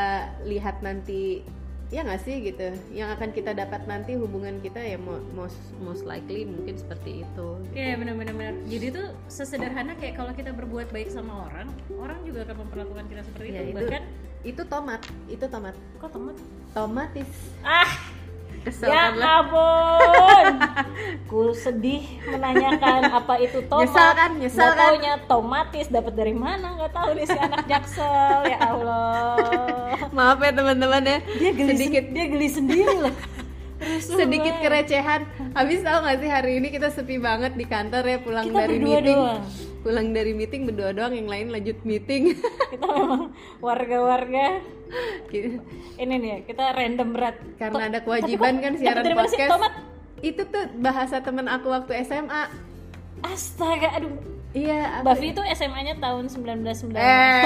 lihat 0.42 0.82
nanti 0.82 1.46
ya 1.86 2.02
nggak 2.02 2.18
sih 2.20 2.42
gitu 2.42 2.66
yang 2.90 3.08
akan 3.10 3.30
kita 3.30 3.54
dapat 3.54 3.86
nanti 3.86 4.14
hubungan 4.14 4.58
kita 4.58 4.78
ya 4.78 4.98
mo- 4.98 5.22
most 5.32 5.54
most 5.78 6.02
likely 6.02 6.42
mungkin 6.42 6.74
seperti 6.74 7.22
itu 7.22 7.46
gitu. 7.62 7.72
Iya 7.72 7.94
benar-benar 7.94 8.34
benar. 8.34 8.54
Jadi 8.66 8.86
tuh 8.90 9.06
sesederhana 9.26 9.94
kayak 9.94 10.14
kalau 10.14 10.32
kita 10.32 10.50
berbuat 10.50 10.90
baik 10.90 11.08
sama 11.08 11.46
orang, 11.46 11.70
orang 11.92 12.18
juga 12.22 12.42
akan 12.42 12.66
memperlakukan 12.66 13.04
kita 13.06 13.22
seperti 13.22 13.48
Ya, 13.48 13.60
itu. 13.60 13.70
itu- 13.70 13.78
Bahkan 13.78 14.02
itu 14.42 14.62
tomat 14.64 15.00
itu 15.26 15.44
tomat 15.44 15.74
kok 15.96 16.10
temen 16.10 16.34
tomatis 16.70 17.30
ah 17.60 17.90
kesel 18.66 18.88
ya 18.88 19.08
kan 19.08 19.22
ampun. 19.22 20.46
Ku 21.30 21.50
sedih 21.52 22.02
menanyakan 22.24 23.00
apa 23.08 23.34
itu 23.38 23.62
tomat. 23.64 23.86
Nyesel 23.86 24.10
kan? 24.12 24.30
Nyesel 24.36 24.58
Nggak 24.60 24.72
kan? 24.72 24.82
taunya 24.82 25.12
tomatis 25.24 25.86
dapat 25.88 26.12
dari 26.12 26.34
mana? 26.34 26.74
Nggak 26.74 26.92
tahu 26.92 27.08
nih 27.14 27.24
si 27.24 27.38
anak 27.38 27.62
jaksel. 27.64 28.38
Ya 28.44 28.58
Allah. 28.60 29.94
Maaf 30.16 30.38
ya 30.38 30.50
teman-teman 30.50 31.02
ya. 31.02 31.18
Dia 31.36 31.50
geli 31.52 31.72
sedikit. 31.72 32.04
dia 32.10 32.24
geli 32.26 32.48
sendiri 32.48 32.94
lah. 33.00 33.14
Rusuh 33.76 34.16
sedikit 34.20 34.54
banget. 34.56 34.64
kerecehan. 34.82 35.20
Habis 35.52 35.78
tahu 35.80 35.98
nggak 36.00 36.16
sih 36.18 36.28
hari 36.28 36.52
ini 36.56 36.68
kita 36.68 36.88
sepi 36.88 37.16
banget 37.16 37.52
di 37.54 37.64
kantor 37.64 38.02
ya 38.02 38.18
pulang 38.18 38.44
Kita 38.44 38.58
dari 38.58 38.76
meeting? 38.76 39.14
doang. 39.14 39.42
Pulang 39.86 40.10
dari 40.10 40.34
meeting 40.34 40.66
berdua 40.66 40.90
doang 40.90 41.14
yang 41.14 41.30
lain 41.30 41.54
lanjut 41.54 41.78
meeting. 41.86 42.34
Kita 42.74 42.90
memang 42.90 43.30
warga-warga. 43.62 44.58
Gitu. 45.30 45.62
ini 45.98 46.14
nih 46.18 46.30
ya, 46.30 46.38
kita 46.46 46.64
random 46.74 47.08
berat. 47.14 47.36
Karena 47.58 47.90
ada 47.90 47.98
kewajiban 48.02 48.58
kan 48.62 48.74
siaran 48.78 49.02
podcast. 49.14 49.50
itu 50.22 50.42
tuh 50.46 50.64
bahasa 50.82 51.22
temen 51.22 51.46
aku 51.46 51.70
waktu 51.70 52.02
SMA 52.02 52.50
astaga 53.22 53.94
aduh. 53.98 54.10
Iya 54.56 55.02
apa 55.02 55.12
Bavi 55.12 55.34
itu 55.36 55.42
SMA-nya 55.54 55.98
tahun 56.02 56.32
1990 56.32 56.96
eh. 56.96 57.42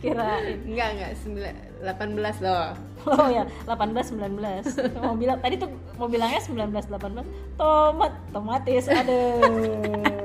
Kirain. 0.02 0.58
Enggak 0.66 0.88
enggak 0.96 1.12
sembilan- 1.20 1.60
18 1.84 2.44
loh 2.44 2.89
oh 3.10 3.28
ya 3.32 3.44
18 3.64 4.16
19 4.16 5.00
mau 5.00 5.16
bilang 5.16 5.38
tadi 5.40 5.54
tuh 5.56 5.70
mau 5.96 6.08
bilangnya 6.08 6.40
19 6.42 6.72
18 6.90 7.56
tomat 7.56 8.12
tomatis 8.32 8.84
aduh. 8.88 10.20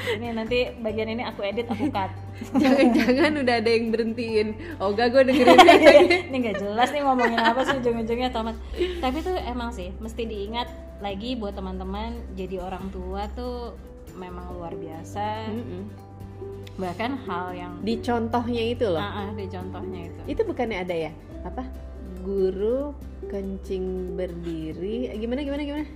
Ini 0.16 0.34
nanti 0.34 0.74
bagian 0.80 1.12
ini 1.12 1.22
aku 1.22 1.44
edit 1.44 1.70
aku 1.70 1.86
cut. 1.92 2.10
Jangan-jangan 2.56 3.32
udah 3.44 3.54
ada 3.62 3.70
yang 3.70 3.92
berhentiin. 3.92 4.48
Oh 4.80 4.90
gak 4.96 5.12
gue 5.12 5.22
dengerin. 5.28 5.54
Lagi 5.60 5.86
ini 6.32 6.36
nggak 6.40 6.56
jelas 6.58 6.88
nih 6.90 7.02
ngomongin 7.04 7.38
apa 7.38 7.60
sih 7.68 7.76
ujung-ujungnya 7.78 8.32
tomat. 8.32 8.56
Tapi 8.74 9.18
tuh 9.22 9.36
emang 9.44 9.70
sih 9.70 9.92
mesti 10.00 10.24
diingat 10.24 10.66
lagi 11.04 11.36
buat 11.36 11.54
teman-teman 11.54 12.16
jadi 12.34 12.58
orang 12.64 12.90
tua 12.90 13.28
tuh 13.36 13.76
memang 14.16 14.50
luar 14.56 14.74
biasa. 14.74 15.52
Mm-mm. 15.52 15.84
bahkan 16.80 17.12
hal 17.28 17.52
yang 17.52 17.76
di 17.84 18.00
contohnya 18.00 18.72
itu 18.72 18.88
loh. 18.88 19.04
Ah, 19.04 19.28
ah, 19.28 19.30
di 19.36 19.44
contohnya 19.52 20.08
itu. 20.08 20.20
Itu 20.32 20.48
bukannya 20.48 20.80
ada 20.80 20.96
ya? 20.96 21.12
Apa 21.44 21.60
guru 22.20 22.94
kencing 23.26 24.16
berdiri. 24.16 25.10
Eh, 25.10 25.18
gimana 25.18 25.40
gimana 25.42 25.62
gimana? 25.64 25.86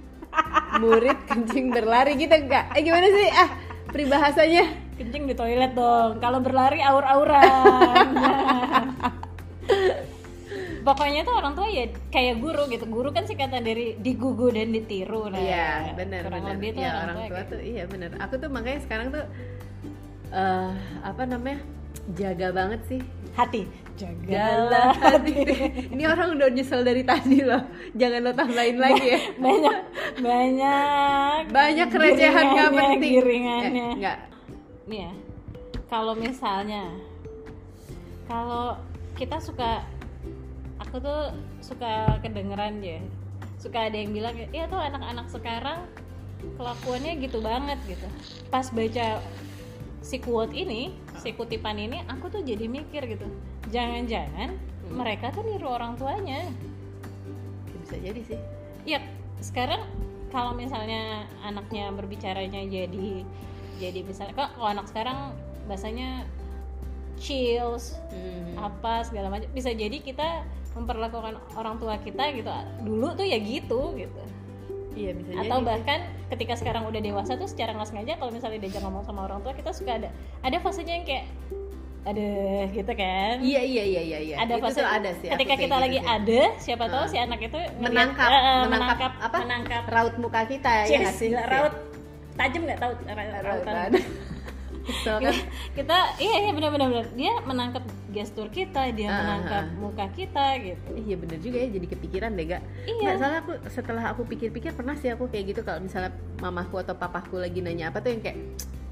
Murid 0.83 1.19
kencing 1.31 1.71
berlari 1.71 2.19
gitu 2.19 2.35
enggak? 2.35 2.75
Eh 2.75 2.83
gimana 2.83 3.07
sih? 3.07 3.29
Ah 3.31 3.51
peribahasanya? 3.91 4.65
Kencing 4.99 5.31
di 5.31 5.35
toilet 5.37 5.73
dong. 5.75 6.19
Kalau 6.19 6.39
berlari 6.43 6.83
aur-auran. 6.83 8.07
Pokoknya 10.85 11.25
tuh 11.25 11.33
orang 11.33 11.57
tua 11.57 11.65
ya 11.73 11.89
kayak 12.13 12.45
guru 12.45 12.69
gitu. 12.69 12.85
Guru 12.85 13.09
kan 13.15 13.25
singkatan 13.25 13.65
dari 13.65 13.97
digugu 13.97 14.53
dan 14.53 14.69
ditiru. 14.69 15.33
Nah 15.33 15.41
iya 15.41 15.97
benar 15.97 16.29
kurang 16.29 16.45
benar. 16.45 16.55
lebih 16.61 16.69
tuh 16.77 16.83
ya 16.85 16.91
orang, 16.93 17.01
orang 17.01 17.17
tua, 17.17 17.25
tua 17.25 17.33
kayak 17.33 17.49
tuh 17.49 17.61
iya 17.65 17.85
benar. 17.89 18.11
Aku 18.21 18.35
tuh 18.37 18.51
makanya 18.53 18.81
sekarang 18.85 19.07
tuh 19.09 19.25
eh 20.35 20.73
apa 21.01 21.23
namanya? 21.25 21.61
Jaga 22.13 22.53
banget 22.53 22.81
sih. 22.85 23.01
Hati 23.33 23.84
jagalah 23.95 24.91
hati. 24.95 25.35
Ini 25.95 26.03
orang 26.05 26.35
udah 26.35 26.49
nyesel 26.51 26.83
dari 26.83 27.03
tadi 27.03 27.41
loh. 27.41 27.63
Jangan 27.95 28.21
lo 28.21 28.33
tambahin 28.33 28.79
lagi 28.79 29.07
ya. 29.07 29.21
banyak 29.45 29.79
banyak 30.19 31.41
Banyak 31.51 31.89
kerecehan 31.89 32.47
nggak 32.53 32.71
penting. 32.73 33.13
giringannya 33.19 33.85
Eh, 33.85 33.97
enggak. 33.99 34.19
nih 34.85 35.01
ya 35.09 35.13
kalau 35.87 36.13
misalnya 36.13 36.91
kalau 38.27 38.77
kita 39.15 39.39
suka 39.39 39.85
aku 40.77 40.99
tuh 40.99 41.33
suka 41.61 42.19
kedengeran 42.21 42.83
ya 42.83 43.01
suka 43.57 43.89
ada 43.89 43.97
yang 43.97 44.13
bilang 44.13 44.35
iya 44.51 44.67
tuh 44.67 44.77
anak-anak 44.77 45.31
sekarang 45.31 45.87
kelakuannya 46.59 47.17
gitu 47.23 47.41
banget 47.41 47.79
gitu 47.89 48.05
pas 48.51 48.69
baca 48.69 49.23
si 50.05 50.21
quote 50.21 50.53
ini 50.53 50.93
si 51.17 51.33
kutipan 51.33 51.81
ini 51.81 52.05
aku 52.05 52.29
tuh 52.29 52.43
jadi 52.45 52.69
mikir 52.69 53.09
gitu 53.09 53.25
jangan-jangan 53.68 54.50
Hmm. 54.85 55.00
mereka 55.00 55.31
tuh 55.31 55.40
niru 55.42 55.66
orang 55.66 55.94
tuanya 55.94 56.44
Ya, 56.44 57.77
Bisa 57.81 57.96
jadi 57.98 58.20
sih. 58.22 58.40
ya 58.85 58.98
sekarang 59.38 59.81
kalau 60.29 60.53
misalnya 60.53 61.24
anaknya 61.40 61.88
berbicaranya 61.90 62.61
jadi 62.62 63.24
jadi 63.77 64.00
misalnya 64.03 64.35
kok 64.35 64.50
kalau 64.55 64.68
anak 64.70 64.87
sekarang 64.87 65.33
bahasanya 65.64 66.29
chills 67.16 67.96
Hmm. 68.09 68.57
apa 68.59 69.03
segala 69.03 69.31
macam 69.31 69.48
bisa 69.50 69.70
jadi 69.70 69.96
kita 69.96 70.44
memperlakukan 70.74 71.38
orang 71.55 71.77
tua 71.79 71.96
kita 71.98 72.35
gitu 72.35 72.50
dulu 72.83 73.14
tuh 73.14 73.24
ya 73.24 73.38
gitu 73.38 73.94
gitu 73.94 74.22
Iya 74.92 75.11
bisa 75.12 75.31
jadi. 75.33 75.46
atau 75.46 75.59
bahkan 75.61 76.00
ketika 76.29 76.55
sekarang 76.55 76.85
udah 76.85 77.00
dewasa 77.00 77.35
tuh 77.35 77.46
secara 77.46 77.72
nggak 77.72 77.88
sengaja 77.88 78.12
kalau 78.14 78.31
misalnya 78.31 78.59
diajak 78.61 78.79
ngomong 78.81 79.03
sama 79.03 79.24
orang 79.24 79.40
tua 79.40 79.50
kita 79.50 79.70
suka 79.70 79.96
ada 79.96 80.09
ada 80.40 80.57
fasenya 80.59 80.94
yang 80.94 81.05
kayak 81.05 81.24
ada 82.05 82.29
gitu 82.69 82.93
kan 82.93 83.35
Iya 83.40 83.61
iya 83.61 83.85
iya 83.87 84.03
iya 84.03 84.19
iya. 84.23 84.37
ada 84.37 84.55
fase 84.59 84.79
ada 84.79 85.11
sih. 85.17 85.27
ketika 85.27 85.55
kita 85.57 85.73
gitu 85.73 85.83
lagi 85.83 85.99
sih. 85.99 86.05
ada 86.07 86.40
siapa 86.59 86.85
tahu 86.87 87.01
Ah. 87.01 87.09
si 87.09 87.17
anak 87.17 87.40
itu 87.40 87.57
menangkap, 87.77 88.29
eh, 88.29 88.64
menangkap, 88.67 89.12
apa? 89.19 89.37
menangkap 89.40 89.85
raut 89.88 90.14
muka 90.17 90.45
kita 90.45 90.85
ya 90.85 91.09
sih. 91.11 91.33
raut 91.33 91.73
tajam 92.35 92.61
nggak 92.62 92.79
tahu 92.79 92.93
ra- 93.07 93.40
Raut 93.40 93.64
rautan. 93.64 93.90
So, 95.01 95.17
kan? 95.17 95.33
kita 95.73 95.97
iya 96.21 96.45
iya 96.45 96.53
benar 96.53 96.69
benar 96.69 96.93
benar 96.93 97.07
dia 97.17 97.33
menangkap 97.40 97.81
gestur 98.12 98.53
kita 98.53 98.93
dia 98.93 99.09
Ah, 99.09 99.17
menangkap 99.17 99.64
ah. 99.64 99.73
muka 99.75 100.07
kita 100.12 100.61
gitu 100.61 100.88
Iya 100.95 101.17
bener 101.17 101.38
juga 101.40 101.57
ya 101.57 101.69
jadi 101.73 101.87
kepikiran 101.88 102.31
deh 102.31 102.45
gak 102.47 102.62
Iya. 102.85 103.01
Nggak, 103.01 103.14
soalnya 103.17 103.40
aku 103.40 103.53
setelah 103.67 104.05
aku 104.12 104.29
pikir-pikir 104.29 104.77
pernah 104.77 104.93
sih 104.93 105.09
aku 105.09 105.25
kayak 105.27 105.57
gitu 105.57 105.64
kalau 105.64 105.81
misalnya 105.81 106.12
mamaku 106.37 106.85
atau 106.85 106.93
papaku 106.93 107.40
lagi 107.40 107.64
nanya 107.64 107.88
apa 107.88 107.99
tuh 107.99 108.12
yang 108.12 108.21
kayak 108.21 108.37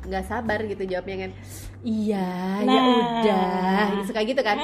nggak 0.03 0.25
sabar 0.25 0.59
gitu 0.63 0.83
jawabnya 0.83 1.17
kan 1.23 1.33
iya 1.81 2.27
ya 2.59 2.67
Nah. 2.67 2.83
udah 3.23 4.03
suka 4.03 4.21
gitu 4.23 4.39
kan 4.39 4.59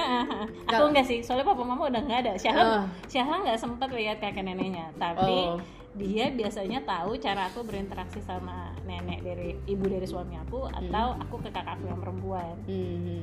aku 0.65 0.85
enggak 0.89 1.05
sih 1.05 1.19
soalnya 1.21 1.47
papa 1.47 1.63
mama 1.63 1.87
udah 1.87 2.01
nggak 2.01 2.21
ada 2.21 2.33
Syahla 2.35 2.63
Oh. 2.65 2.85
Syahla 3.07 3.37
nggak 3.43 3.59
sempat 3.59 3.89
lihat 3.89 4.19
kakek 4.19 4.43
neneknya 4.43 4.91
tapi 4.95 5.35
Oh. 5.49 5.59
dia 5.95 6.31
biasanya 6.31 6.83
tahu 6.83 7.17
cara 7.17 7.47
aku 7.47 7.63
berinteraksi 7.63 8.19
sama 8.21 8.71
nenek 8.83 9.19
dari 9.21 9.55
ibu 9.65 9.85
dari 9.85 10.05
suami 10.05 10.39
aku 10.39 10.67
atau 10.67 11.15
aku 11.17 11.39
ke 11.41 11.49
kakakku 11.49 11.87
yang 11.87 11.99
perempuan 11.99 12.55
Hmm. 12.65 13.23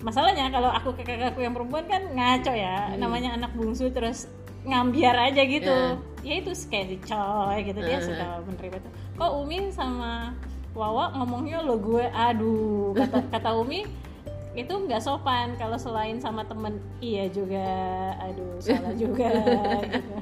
masalahnya 0.00 0.48
kalau 0.48 0.68
aku 0.68 0.90
ke 0.92 1.02
kakakku 1.02 1.38
yang 1.38 1.52
perempuan 1.52 1.84
kan 1.84 2.02
ngaco 2.08 2.52
ya 2.52 2.88
Hmm. 2.88 2.98
namanya 3.00 3.34
anak 3.34 3.52
bungsu 3.52 3.90
terus 3.90 4.26
ngambiar 4.60 5.16
aja 5.24 5.42
gitu 5.42 5.72
Ya. 5.72 5.96
ya 6.22 6.34
itu 6.38 6.52
kayak 6.64 6.86
dicoy 6.90 7.58
gitu 7.64 7.80
dia 7.80 7.96
Uh-huh. 7.96 8.06
suka 8.06 8.26
menerima 8.44 8.76
itu 8.76 8.90
kok 9.14 9.30
Umi 9.34 9.58
sama 9.70 10.36
Wawa 10.70 11.10
ngomongnya 11.18 11.66
lo 11.66 11.82
gue 11.82 12.06
aduh 12.14 12.94
kata 12.94 13.26
kata 13.34 13.50
Umi 13.58 13.86
itu 14.54 14.70
nggak 14.74 15.02
sopan 15.02 15.54
kalau 15.58 15.78
selain 15.78 16.18
sama 16.18 16.42
temen. 16.46 16.78
Iya 16.98 17.30
juga 17.30 17.70
aduh 18.18 18.58
salah 18.58 18.94
juga 18.94 19.30
gitu. 19.94 20.14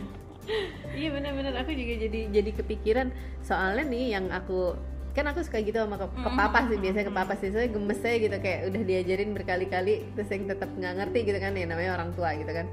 Iya 0.96 1.08
bener-bener. 1.16 1.52
Aku 1.64 1.72
juga 1.72 1.94
jadi 1.96 2.20
jadi 2.32 2.50
kepikiran. 2.60 3.08
Soalnya 3.40 3.88
nih 3.88 4.04
yang 4.16 4.28
aku 4.28 4.76
kan 5.16 5.24
aku 5.32 5.42
suka 5.42 5.58
gitu 5.64 5.82
sama 5.82 5.98
ke, 5.98 6.06
ke 6.14 6.30
papa 6.30 6.68
sih 6.68 6.78
biasanya 6.78 7.06
ke 7.08 7.14
papa 7.16 7.32
sih. 7.40 7.48
Soalnya 7.52 7.72
gemes 7.72 8.00
aja 8.04 8.16
gitu 8.20 8.36
kayak 8.36 8.60
udah 8.68 8.82
diajarin 8.84 9.30
berkali-kali 9.32 9.94
terus 10.12 10.28
yang 10.28 10.44
tetap 10.44 10.70
nggak 10.76 10.94
ngerti 11.00 11.18
gitu 11.24 11.38
kan 11.40 11.52
ya 11.56 11.64
namanya 11.64 11.90
orang 11.96 12.10
tua 12.12 12.30
gitu 12.36 12.52
kan. 12.52 12.66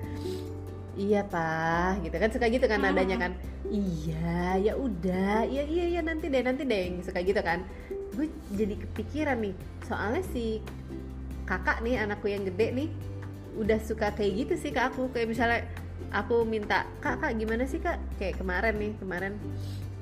Iya 1.00 1.22
pak 1.28 2.04
gitu 2.04 2.16
kan. 2.20 2.30
Suka 2.36 2.46
gitu 2.52 2.66
kan 2.68 2.80
nadanya 2.84 3.16
kan 3.16 3.32
iya 3.70 4.58
ya 4.62 4.74
udah 4.78 5.46
iya 5.46 5.64
iya 5.66 5.86
iya 5.98 6.02
nanti 6.06 6.30
deh 6.30 6.42
nanti 6.42 6.64
deh 6.64 7.02
suka 7.02 7.22
gitu 7.22 7.42
kan 7.42 7.66
gue 8.16 8.28
jadi 8.54 8.76
kepikiran 8.80 9.38
nih 9.42 9.54
soalnya 9.84 10.24
si 10.32 10.62
kakak 11.46 11.82
nih 11.82 12.00
anakku 12.00 12.30
yang 12.30 12.46
gede 12.46 12.72
nih 12.74 12.90
udah 13.56 13.80
suka 13.82 14.12
kayak 14.14 14.46
gitu 14.46 14.54
sih 14.60 14.72
ke 14.72 14.82
aku 14.82 15.10
kayak 15.12 15.32
misalnya 15.32 15.60
aku 16.12 16.44
minta 16.44 16.84
kak 17.00 17.20
kak 17.20 17.32
gimana 17.36 17.64
sih 17.66 17.80
kak 17.80 18.00
kayak 18.18 18.40
kemarin 18.40 18.76
nih 18.78 18.92
kemarin 19.00 19.34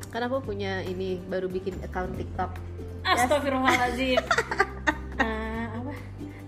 kan 0.09 0.21
aku 0.25 0.41
punya 0.43 0.81
ini 0.85 1.17
baru 1.25 1.49
bikin 1.49 1.73
account 1.81 2.13
TikTok 2.17 2.51
Astagfirullahaladzim 3.03 4.21
Ah, 5.17 5.69
apa 5.77 5.93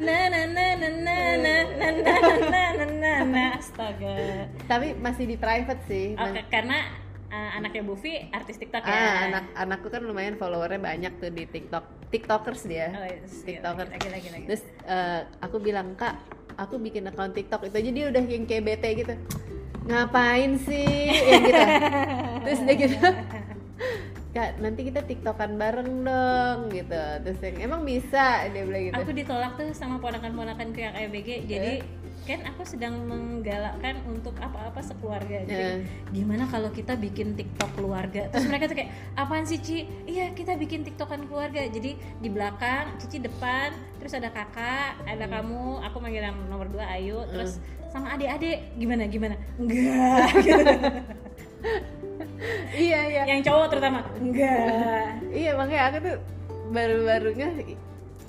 na 0.02 0.18
na 0.28 0.42
na 0.50 0.66
na 0.76 0.90
na 0.90 1.16
na 1.38 1.56
na 1.64 1.88
na 1.96 2.14
na 2.76 2.86
na 2.90 3.14
na 3.26 3.44
astaga 3.58 4.50
tapi 4.66 4.94
masih 4.98 5.26
di 5.30 5.38
private 5.38 5.82
sih 5.86 6.14
Oke, 6.18 6.42
karena 6.50 6.78
uh, 7.36 7.58
anaknya 7.60 7.84
Bufi 7.84 8.14
artis 8.32 8.56
TikTok 8.56 8.84
ya. 8.88 8.96
ah 8.96 9.14
anak 9.28 9.46
anakku 9.60 9.88
kan 9.92 10.02
lumayan 10.04 10.40
followernya 10.40 10.80
banyak 10.80 11.14
tuh 11.20 11.32
di 11.32 11.44
TikTok. 11.44 11.84
Tiktokers 12.10 12.64
dia. 12.64 12.96
Oh, 12.96 13.04
yes, 13.04 13.44
tiktokers. 13.44 13.92
lagi 13.92 14.08
lagi 14.08 14.30
lagi. 14.32 14.46
terus 14.48 14.64
eh, 14.88 15.22
aku 15.44 15.60
bilang 15.60 16.00
kak 16.00 16.16
aku 16.56 16.80
bikin 16.80 17.04
account 17.12 17.36
TikTok 17.36 17.68
itu 17.68 17.76
aja. 17.76 17.92
Dia 17.92 18.06
udah 18.14 18.24
yang 18.24 18.46
kayak 18.48 18.64
bete 18.64 18.90
gitu. 18.96 19.14
Ngapain 19.86 20.56
sih? 20.64 21.12
Ya 21.12 21.38
gitu. 21.44 21.64
Terus 22.48 22.60
dia 22.64 22.76
gitu 22.80 22.98
kak 24.36 24.60
nanti 24.60 24.84
kita 24.92 25.00
tiktokan 25.08 25.56
bareng 25.56 25.92
dong 26.04 26.60
gitu. 26.72 27.04
Terus 27.24 27.40
yang 27.40 27.72
emang 27.72 27.82
bisa? 27.88 28.48
Dia 28.52 28.64
bilang 28.64 28.84
gitu. 28.92 28.96
Aku 29.00 29.12
ditolak 29.16 29.56
tuh 29.56 29.72
sama 29.72 30.00
ponakan-ponakan 30.00 30.76
yang 30.76 30.96
ABG. 30.96 31.30
Jadi 31.48 31.74
kan 32.26 32.42
aku 32.50 32.66
sedang 32.66 33.06
menggalakkan 33.06 34.02
untuk 34.10 34.34
apa-apa 34.42 34.82
sekeluarga. 34.82 35.46
Jadi 35.46 35.86
Eh. 35.86 35.86
gimana 36.10 36.50
kalau 36.50 36.74
kita 36.74 36.98
bikin 36.98 37.38
TikTok 37.38 37.78
keluarga? 37.78 38.26
Terus 38.34 38.50
mereka 38.50 38.66
tuh 38.66 38.82
kayak, 38.82 38.92
"Apaan 39.14 39.46
sih, 39.46 39.62
Ci?" 39.62 39.86
Iya, 40.10 40.34
kita 40.34 40.58
bikin 40.58 40.82
TikTokan 40.82 41.30
keluarga. 41.30 41.62
Jadi 41.70 41.94
di 41.96 42.30
belakang, 42.34 42.98
Cici 42.98 43.22
depan, 43.22 43.78
terus 44.02 44.18
ada 44.18 44.34
kakak, 44.34 45.06
ada 45.06 45.26
kamu, 45.30 45.86
aku 45.86 45.98
manggil 46.02 46.26
yang 46.26 46.38
nomor 46.50 46.66
dua 46.66 46.90
Ayu, 46.90 47.22
terus 47.30 47.62
sama 47.94 48.18
adik-adik 48.18 48.76
gimana 48.76 49.06
gimana? 49.08 49.36
Enggak. 49.56 50.28
gitu. 50.46 50.74
iya 52.76 53.00
iya 53.10 53.22
yang 53.26 53.42
cowok 53.42 53.66
terutama 53.74 54.00
enggak 54.20 55.18
iya 55.32 55.52
makanya 55.56 55.84
aku 55.90 55.98
tuh 56.04 56.18
baru-barunya 56.70 57.50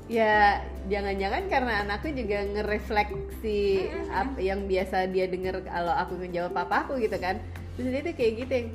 ya 0.07 0.63
jangan-jangan 0.87 1.51
karena 1.51 1.83
anakku 1.83 2.15
juga 2.15 2.47
ngerefleksi 2.47 3.91
apa 4.15 4.39
yang 4.39 4.71
biasa 4.71 5.11
dia 5.11 5.27
denger 5.27 5.67
kalau 5.67 5.91
aku 5.91 6.15
ngejawab 6.23 6.55
apa 6.55 6.87
aku 6.87 7.03
gitu 7.03 7.19
kan. 7.19 7.43
Terus 7.75 7.89
dia 7.91 8.03
tuh 8.07 8.15
kayak 8.15 8.33
gitu 8.47 8.53
yang 8.55 8.69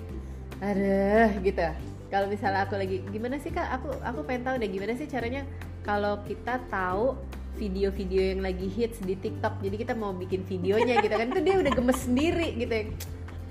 aduh 0.62 1.32
gitu. 1.42 1.68
Kalau 2.12 2.28
misalnya 2.28 2.68
aku 2.68 2.76
lagi 2.76 3.00
gimana 3.08 3.40
sih 3.40 3.50
kak? 3.50 3.80
Aku 3.80 3.90
aku 4.04 4.20
pengen 4.28 4.44
tahu 4.44 4.56
deh 4.60 4.68
gimana 4.68 4.94
sih 5.00 5.08
caranya 5.08 5.48
kalau 5.88 6.20
kita 6.28 6.60
tahu 6.68 7.16
video-video 7.56 8.36
yang 8.36 8.42
lagi 8.44 8.68
hits 8.68 9.00
di 9.04 9.16
TikTok 9.16 9.60
jadi 9.64 9.76
kita 9.76 9.94
mau 9.96 10.12
bikin 10.12 10.44
videonya 10.44 11.00
gitu 11.00 11.16
kan. 11.16 11.32
Itu 11.32 11.42
dia 11.42 11.56
udah 11.64 11.72
gemes 11.72 12.00
sendiri 12.04 12.60
gitu 12.60 12.74
ya. 12.76 12.84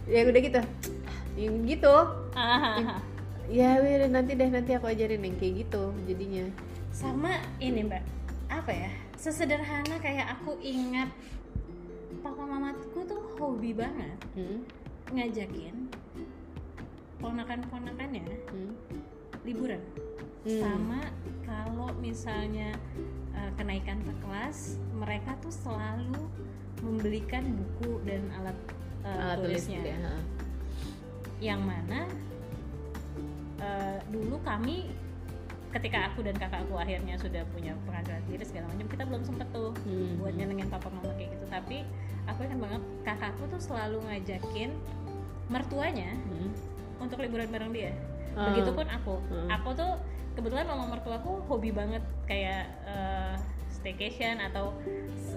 Ya 0.05 0.21
udah 0.29 0.41
gitu. 0.45 0.61
Yang 1.41 1.57
gitu. 1.65 1.97
Ah, 2.37 3.01
ya 3.49 3.81
udah 3.81 4.11
nanti 4.13 4.37
deh 4.37 4.47
nanti 4.53 4.71
aku 4.77 4.87
ajarin 4.93 5.25
yang 5.25 5.37
kayak 5.41 5.67
gitu 5.67 5.91
jadinya 6.07 6.45
sama 6.91 7.39
ini 7.63 7.87
mbak 7.87 8.03
apa 8.51 8.73
ya 8.75 8.91
sesederhana 9.15 9.97
kayak 10.03 10.35
aku 10.39 10.59
ingat 10.59 11.09
papa 12.21 12.43
mamaku 12.43 13.07
tuh 13.07 13.23
hobi 13.39 13.71
banget 13.73 14.19
hmm? 14.35 14.59
ngajakin 15.15 15.87
ponakan-ponakannya 17.23 18.27
Hmm? 18.51 18.75
liburan 19.47 19.81
Hmm. 20.41 20.57
sama 20.57 21.01
kalau 21.45 21.93
misalnya 22.01 22.73
uh, 23.37 23.53
kenaikan 23.61 24.01
ke 24.01 24.13
kelas 24.25 24.81
mereka 24.97 25.37
tuh 25.45 25.53
selalu 25.53 26.17
membelikan 26.81 27.45
buku 27.45 28.01
dan 28.09 28.25
alat, 28.41 28.57
uh, 29.05 29.37
alat 29.37 29.37
tulis 29.37 29.69
tulisnya 29.69 29.79
gitu 29.85 29.89
ya 29.93 29.99
ha. 30.01 30.15
yang 31.45 31.61
mana 31.61 32.09
uh, 33.61 33.99
dulu 34.09 34.41
kami 34.41 34.89
ketika 35.71 36.11
aku 36.11 36.21
dan 36.21 36.35
kakakku 36.35 36.75
akhirnya 36.75 37.15
sudah 37.15 37.47
punya 37.51 37.73
penghasilan 37.85 38.23
diri 38.27 38.43
segala 38.43 38.67
macam 38.69 38.87
kita 38.87 39.03
belum 39.07 39.23
sempet 39.23 39.47
tuh 39.51 39.71
Hmm. 39.83 40.19
buat 40.19 40.35
nyenengin 40.35 40.67
papa 40.67 40.91
mama 40.91 41.15
kayak 41.15 41.31
gitu 41.31 41.47
tapi 41.47 41.87
aku 42.27 42.41
ingat 42.43 42.59
banget 42.59 42.83
kakakku 43.03 43.45
tuh 43.47 43.61
selalu 43.61 43.99
ngajakin 44.05 44.71
mertuanya 45.47 46.11
Hmm. 46.27 46.51
untuk 46.99 47.19
liburan 47.19 47.49
bareng 47.49 47.71
dia 47.71 47.93
Ah. 48.33 48.51
begitupun 48.51 48.87
aku 48.87 49.15
Hmm. 49.27 49.49
aku 49.49 49.69
tuh 49.75 49.93
kebetulan 50.31 50.63
mama 50.65 50.87
mertuaku 50.89 51.43
hobi 51.45 51.71
banget 51.71 52.03
kayak 52.25 52.71
uh, 52.87 53.10
staycation 53.81 54.39
atau 54.39 54.77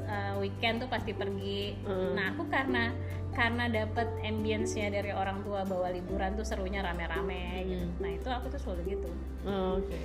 uh, 0.05 0.35
weekend 0.37 0.83
tuh 0.83 0.89
pasti 0.91 1.15
pergi. 1.15 1.79
Hmm. 1.87 2.13
nah 2.13 2.35
aku 2.35 2.45
karena 2.51 2.91
karena 3.33 3.65
dapet 3.65 4.05
ambience-nya 4.21 4.93
dari 4.93 5.09
orang 5.09 5.41
tua 5.41 5.65
bawa 5.65 5.89
liburan 5.89 6.37
tuh 6.37 6.45
serunya 6.45 6.85
rame-rame 6.85 7.65
gitu. 7.65 7.87
Hmm. 7.87 7.97
nah 7.97 8.11
itu 8.13 8.29
aku 8.29 8.45
tuh 8.53 8.59
selalu 8.61 8.81
gitu. 8.99 9.09
Oh, 9.47 9.81
oke. 9.81 9.99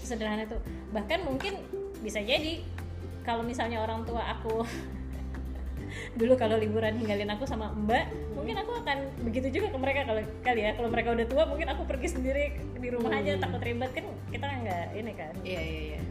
Sederhana 0.00 0.48
tuh. 0.48 0.62
Bahkan 0.96 1.28
mungkin 1.28 1.60
bisa 2.00 2.24
jadi 2.24 2.64
kalau 3.20 3.44
misalnya 3.44 3.84
orang 3.84 4.08
tua 4.08 4.24
aku 4.32 4.64
dulu 6.18 6.38
kalau 6.38 6.54
liburan 6.56 6.96
ninggalin 6.96 7.28
aku 7.34 7.44
sama 7.44 7.74
mbak 7.74 8.06
mungkin 8.38 8.56
aku 8.62 8.72
akan 8.78 9.10
begitu 9.26 9.60
juga 9.60 9.74
ke 9.74 9.78
mereka 9.78 10.00
kalau 10.08 10.22
kali 10.40 10.60
ya. 10.64 10.72
Kalau 10.72 10.88
mereka 10.88 11.12
udah 11.12 11.26
tua 11.28 11.44
mungkin 11.44 11.68
aku 11.68 11.82
pergi 11.84 12.08
sendiri 12.16 12.44
di 12.80 12.88
rumah 12.88 13.12
aja 13.12 13.36
Hmm. 13.36 13.42
takut 13.44 13.60
ribet. 13.60 13.90
Kan 13.92 14.06
kita 14.32 14.46
nggak 14.46 14.86
ini 14.96 15.12
kan. 15.12 15.34
Iya 15.44 15.60
iya 15.60 15.80
iya. 15.84 16.00
benar-benar 16.00 16.09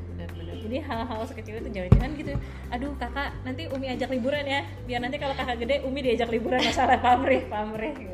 jadi 0.65 0.77
hal-hal 0.83 1.21
sekecil 1.29 1.61
itu 1.61 1.69
jangan-jangan 1.69 2.11
gitu 2.17 2.33
aduh 2.73 2.91
kakak 2.97 3.29
nanti 3.45 3.69
umi 3.69 3.87
ajak 3.93 4.09
liburan 4.09 4.43
ya 4.43 4.61
biar 4.89 4.99
nanti 5.05 5.17
kalau 5.21 5.35
kakak 5.37 5.61
gede 5.61 5.85
umi 5.85 5.99
diajak 6.01 6.29
liburan 6.33 6.59
masalah 6.59 6.97
pamrih 6.99 7.45
pamrih 7.47 7.93
gitu. 7.95 8.13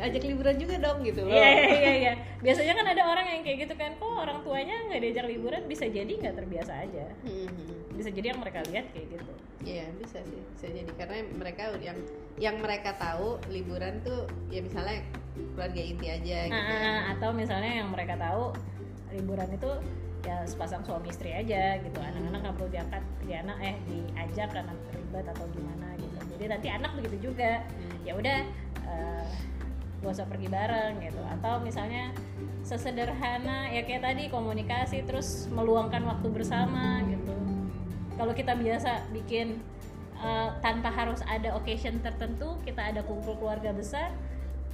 ajak 0.00 0.22
liburan 0.24 0.54
juga 0.56 0.74
dong 0.80 0.98
gitu 1.04 1.22
loh 1.28 1.42
Iya 1.42 1.48
iya 1.48 1.68
iya 1.72 1.92
iya. 1.98 2.12
Biasanya 2.44 2.72
kan 2.78 2.86
ada 2.92 3.02
orang 3.06 3.26
yang 3.26 3.42
kayak 3.46 3.58
gitu 3.66 3.74
kan, 3.78 3.90
kok 3.96 4.10
orang 4.10 4.38
tuanya 4.42 4.76
nggak 4.90 5.00
diajak 5.02 5.26
liburan 5.30 5.62
bisa 5.66 5.84
jadi 5.88 6.10
nggak 6.10 6.34
terbiasa 6.38 6.72
aja. 6.86 7.06
Hmm. 7.22 7.48
Bisa 7.94 8.08
jadi 8.10 8.34
yang 8.34 8.40
mereka 8.42 8.60
lihat 8.68 8.86
kayak 8.94 9.06
gitu. 9.18 9.32
Iya 9.62 9.86
bisa 9.94 10.18
sih 10.26 10.42
bisa 10.58 10.66
jadi 10.74 10.90
karena 10.98 11.22
mereka 11.38 11.70
yang 11.78 11.98
yang 12.34 12.56
mereka 12.58 12.98
tahu 12.98 13.38
liburan 13.46 14.02
tuh 14.02 14.26
ya 14.50 14.58
misalnya 14.58 15.06
keluarga 15.54 15.80
inti 15.80 16.06
aja 16.10 16.38
gitu 16.50 16.72
ya. 16.74 16.82
Ah, 16.82 17.00
atau 17.14 17.30
misalnya 17.30 17.72
yang 17.82 17.88
mereka 17.94 18.18
tahu 18.18 18.50
liburan 19.14 19.48
itu 19.54 19.70
ya 20.22 20.46
sepasang 20.46 20.82
suami 20.86 21.10
istri 21.10 21.34
aja 21.34 21.78
gitu. 21.82 21.98
Anak-anak 21.98 22.38
nggak 22.42 22.54
perlu 22.58 22.70
diangkat 22.70 23.02
di 23.26 23.32
anak 23.34 23.56
eh 23.62 23.76
diajak 23.86 24.48
karena 24.54 24.74
ribet 24.94 25.26
atau 25.26 25.46
gimana 25.50 25.88
gitu. 25.98 26.16
Jadi 26.36 26.44
nanti 26.50 26.68
anak 26.70 26.90
begitu 26.98 27.32
juga. 27.32 27.62
Hmm. 27.66 27.98
Ya 28.06 28.12
udah 28.14 28.38
eh, 28.86 29.26
gak 30.02 30.18
usah 30.18 30.26
pergi 30.26 30.50
bareng 30.50 30.98
gitu 30.98 31.22
atau 31.22 31.62
misalnya 31.62 32.10
sesederhana 32.66 33.70
ya 33.70 33.86
kayak 33.86 34.02
tadi 34.02 34.26
komunikasi 34.26 35.06
terus 35.06 35.46
meluangkan 35.54 36.02
waktu 36.02 36.26
bersama 36.26 37.06
gitu 37.06 37.34
kalau 38.18 38.34
kita 38.34 38.58
biasa 38.58 39.06
bikin 39.14 39.62
eh, 40.18 40.48
tanpa 40.58 40.90
harus 40.90 41.22
ada 41.22 41.54
occasion 41.54 42.02
tertentu 42.02 42.58
kita 42.66 42.90
ada 42.90 43.06
kumpul 43.06 43.38
keluarga 43.38 43.70
besar 43.70 44.10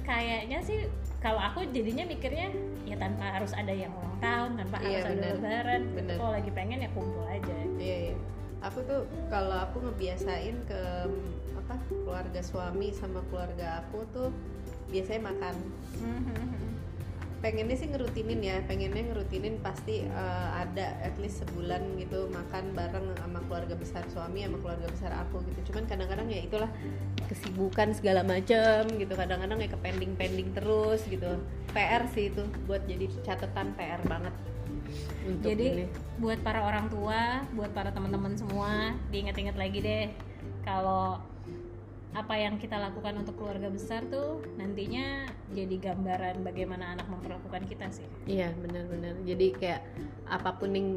kayaknya 0.01 0.65
sih 0.65 0.89
kalau 1.19 1.37
aku 1.37 1.67
jadinya 1.69 2.03
mikirnya 2.03 2.47
ya 2.83 2.95
tanpa 2.95 3.27
harus 3.29 3.51
ada 3.51 3.69
yang 3.69 3.91
ulang 3.91 4.17
tahun 4.19 4.51
tanpa 4.55 4.75
Iya, 4.79 4.87
harus 4.87 5.03
ada 5.03 5.13
benar. 5.13 5.33
lebaran 5.35 5.81
Benar. 5.93 6.15
kalau 6.17 6.31
lagi 6.31 6.51
pengen 6.51 6.77
ya 6.79 6.89
kumpul 6.91 7.25
aja 7.27 7.55
Iya, 7.75 7.97
iya. 8.11 8.15
Aku 8.59 8.83
tuh 8.83 9.01
kalau 9.27 9.55
aku 9.55 9.77
ngebiasain 9.79 10.55
ke 10.67 10.81
apa 11.55 11.75
keluarga 11.87 12.41
suami 12.41 12.91
sama 12.91 13.23
keluarga 13.27 13.83
aku 13.83 14.03
tuh 14.11 14.29
biasanya 14.89 15.31
makan. 15.31 15.55
Pengennya 17.39 17.75
sih 17.79 17.87
ngerutinin 17.87 18.39
ya, 18.43 18.59
pengennya 18.67 19.03
ngerutinin 19.11 19.63
pasti 19.63 20.03
eh, 20.03 20.49
ada 20.51 20.99
at 20.99 21.15
least 21.23 21.39
sebulan 21.43 21.95
gitu 21.95 22.27
makan 22.27 22.75
bareng 22.75 23.15
sama 23.15 23.39
keluarga 23.47 23.75
besar 23.79 24.03
suami 24.11 24.43
sama 24.43 24.59
keluarga 24.59 24.87
besar 24.91 25.11
aku 25.15 25.39
gitu. 25.47 25.71
Cuman 25.71 25.87
kadang-kadang 25.87 26.27
ya 26.27 26.43
itulah 26.43 26.67
kesibukan 27.31 27.95
segala 27.95 28.27
macem 28.27 28.91
gitu. 28.99 29.13
Kadang-kadang 29.15 29.63
ya 29.63 29.69
ke 29.71 29.79
pending-pending 29.79 30.51
terus 30.51 31.07
gitu. 31.07 31.39
PR 31.71 32.03
sih 32.11 32.27
itu 32.27 32.43
buat 32.67 32.83
jadi 32.83 33.07
catatan 33.23 33.71
PR 33.79 34.03
banget. 34.03 34.35
Untuk 35.27 35.47
Jadi 35.53 35.65
ini. 35.69 35.85
buat 36.17 36.39
para 36.41 36.65
orang 36.65 36.89
tua, 36.89 37.45
buat 37.53 37.71
para 37.71 37.93
teman-teman 37.93 38.33
semua, 38.35 38.97
diingat-ingat 39.13 39.55
lagi 39.55 39.79
deh 39.83 40.05
kalau 40.65 41.21
apa 42.09 42.33
yang 42.33 42.57
kita 42.57 42.73
lakukan 42.75 43.21
untuk 43.21 43.37
keluarga 43.37 43.69
besar 43.69 44.01
tuh 44.09 44.41
nantinya 44.57 45.29
jadi 45.53 45.75
gambaran 45.77 46.41
bagaimana 46.41 46.97
anak 46.97 47.05
memperlakukan 47.05 47.69
kita 47.69 47.85
sih. 47.93 48.05
Iya 48.25 48.49
benar-benar. 48.57 49.13
Jadi 49.23 49.47
kayak 49.53 49.81
apa 50.25 50.57
pun 50.57 50.73
yang 50.73 50.87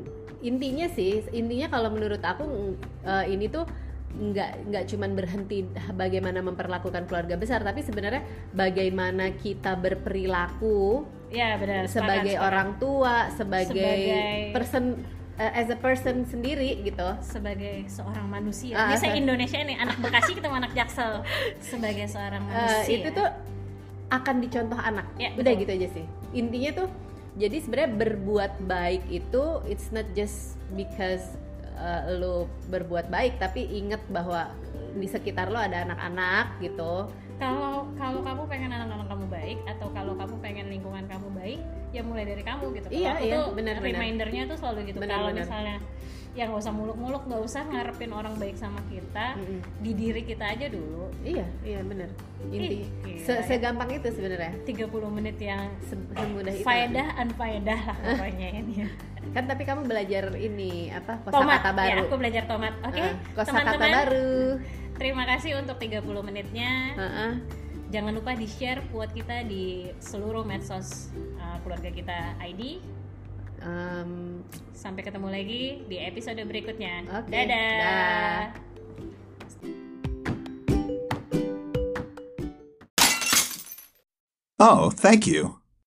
intinya 0.41 0.89
sih, 0.89 1.21
intinya 1.31 1.69
kalau 1.69 1.93
menurut 1.93 2.21
aku 2.21 2.75
eh, 3.05 3.25
ini 3.29 3.49
tuh 3.49 3.69
nggak 4.13 4.69
nggak 4.69 4.85
cuman 4.93 5.11
berhenti 5.17 5.65
bagaimana 5.93 6.41
memperlakukan 6.41 7.09
keluarga 7.09 7.37
besar, 7.37 7.61
tapi 7.61 7.81
sebenarnya 7.81 8.25
bagaimana 8.53 9.33
kita 9.37 9.73
berperilaku 9.77 11.05
Ya 11.33 11.57
benar. 11.57 11.89
sepakat, 11.89 11.93
sebagai 11.93 12.35
sepakat. 12.37 12.49
orang 12.49 12.69
tua, 12.77 13.15
sebagai, 13.33 13.73
Sebagai- 13.73 14.53
person 14.53 14.85
eh, 15.43 15.59
as 15.59 15.69
a 15.69 15.77
person 15.77 16.23
sendiri 16.23 16.79
gitu. 16.81 17.09
sebagai 17.21 17.83
seorang 17.91 18.31
manusia. 18.31 18.79
Ini 18.79 18.95
saya 18.95 19.13
ah. 19.15 19.19
Indonesia 19.19 19.59
nih, 19.59 19.77
anak 19.77 19.99
Bekasi 19.99 20.39
ketemu 20.39 20.55
anak 20.63 20.73
Jaksel. 20.73 21.27
Sebagai 21.59 22.07
seorang 22.07 22.47
Eh, 22.47 22.55
manusia. 22.55 22.95
itu 22.95 23.09
tuh 23.11 23.29
akan 24.09 24.37
dicontoh 24.39 24.79
anak. 24.79 25.07
Ya, 25.19 25.35
Udah 25.35 25.51
betul. 25.51 25.61
gitu 25.67 25.73
aja 25.73 25.89
sih. 25.91 26.05
Intinya 26.33 26.71
tuh 26.79 26.89
jadi 27.35 27.57
sebenarnya 27.59 27.91
berbuat 27.97 28.53
baik 28.63 29.03
itu 29.09 29.43
it's 29.67 29.89
not 29.89 30.05
just 30.13 30.61
because 30.77 31.25
uh, 31.75 32.13
lo 32.13 32.45
berbuat 32.69 33.09
baik 33.09 33.41
tapi 33.41 33.65
inget 33.65 34.05
bahwa 34.13 34.53
di 34.93 35.09
sekitar 35.09 35.49
lo 35.49 35.57
ada 35.57 35.83
anak-anak 35.83 36.61
gitu. 36.61 37.09
Kalau 37.43 37.75
kalau 37.93 38.21
kamu 38.21 38.43
pengen 38.47 38.71
anak-anak 38.71 39.09
kamu 39.09 39.27
baik 39.29 39.59
atau 39.67 39.87
kalau 39.91 40.13
kamu 40.15 40.35
pengen 40.39 40.67
lingkungan 40.69 41.05
kamu 41.05 41.29
baik 41.35 41.61
ya 41.91 42.01
mulai 42.01 42.25
dari 42.25 42.43
kamu 42.43 42.65
gitu 42.73 42.89
Iya, 42.89 43.11
aku 43.13 43.25
iya, 43.25 43.35
tuh 43.37 43.45
benar, 43.53 43.77
benar. 43.77 43.93
remindernya 43.93 44.43
tuh 44.47 44.57
selalu 44.57 44.79
gitu 44.87 44.99
Benar, 44.99 45.17
kalau 45.17 45.29
benar. 45.29 45.43
misalnya 45.43 45.77
ya 46.33 46.49
nggak 46.49 46.61
usah 46.61 46.73
muluk-muluk 46.73 47.23
nggak 47.29 47.43
usah 47.43 47.63
ngarepin 47.67 48.09
orang 48.11 48.35
baik 48.35 48.57
sama 48.57 48.81
kita 48.87 49.37
Mm-mm. 49.37 49.61
di 49.79 49.93
diri 49.93 50.23
kita 50.23 50.45
aja 50.49 50.67
dulu 50.67 51.13
Iya, 51.23 51.45
iya 51.61 51.81
bener. 51.83 52.09
Inti 52.49 52.89
Ih, 53.05 53.21
se- 53.21 53.37
ya. 53.37 53.45
segampang 53.45 53.93
itu 53.93 54.09
sebenarnya. 54.09 54.57
30 54.65 54.89
menit 55.13 55.37
yang 55.39 55.69
Se- 55.83 55.95
Semudah 55.95 56.51
itu. 56.51 56.65
faedah 56.65 57.07
unfaedah 57.21 57.81
lah 57.85 57.97
pokoknya 57.99 58.49
ini 58.57 58.75
Kan 59.35 59.45
tapi 59.47 59.63
kamu 59.63 59.87
belajar 59.87 60.35
ini 60.35 60.91
apa 60.91 61.15
kosakata 61.23 61.71
ya 61.79 61.95
baru. 61.95 62.01
aku 62.03 62.15
belajar 62.17 62.43
tomat 62.45 62.75
oke 62.81 62.99
Ah, 62.99 63.13
kosakata 63.35 63.61
teman-teman 63.71 63.91
baru. 63.95 64.33
Terima 65.03 65.27
kasih 65.27 65.59
untuk 65.59 65.83
30 65.83 66.07
menitnya 66.23 66.95
Heeh. 66.95 67.33
jangan 67.91 68.15
lupa 68.15 68.39
di 68.39 68.47
share 68.47 68.87
buat 68.95 69.11
kita 69.11 69.43
di 69.51 69.91
seluruh 69.99 70.47
medsos 70.47 71.11
uh, 71.43 71.59
keluarga 71.67 71.91
kita 71.91 72.39
ID 72.39 72.79
Em, 73.63 74.43
Sampai 74.75 75.07
ketemu 75.07 75.31
lagi 75.31 75.87
di 75.87 75.97
episode 76.03 76.43
berikutnya. 76.43 77.07
Oke, 77.23 77.31
Dadah. 77.31 77.71
dah. 77.79 78.43
Oh, 84.59 84.91
thank 84.91 85.27
you. 85.27 85.62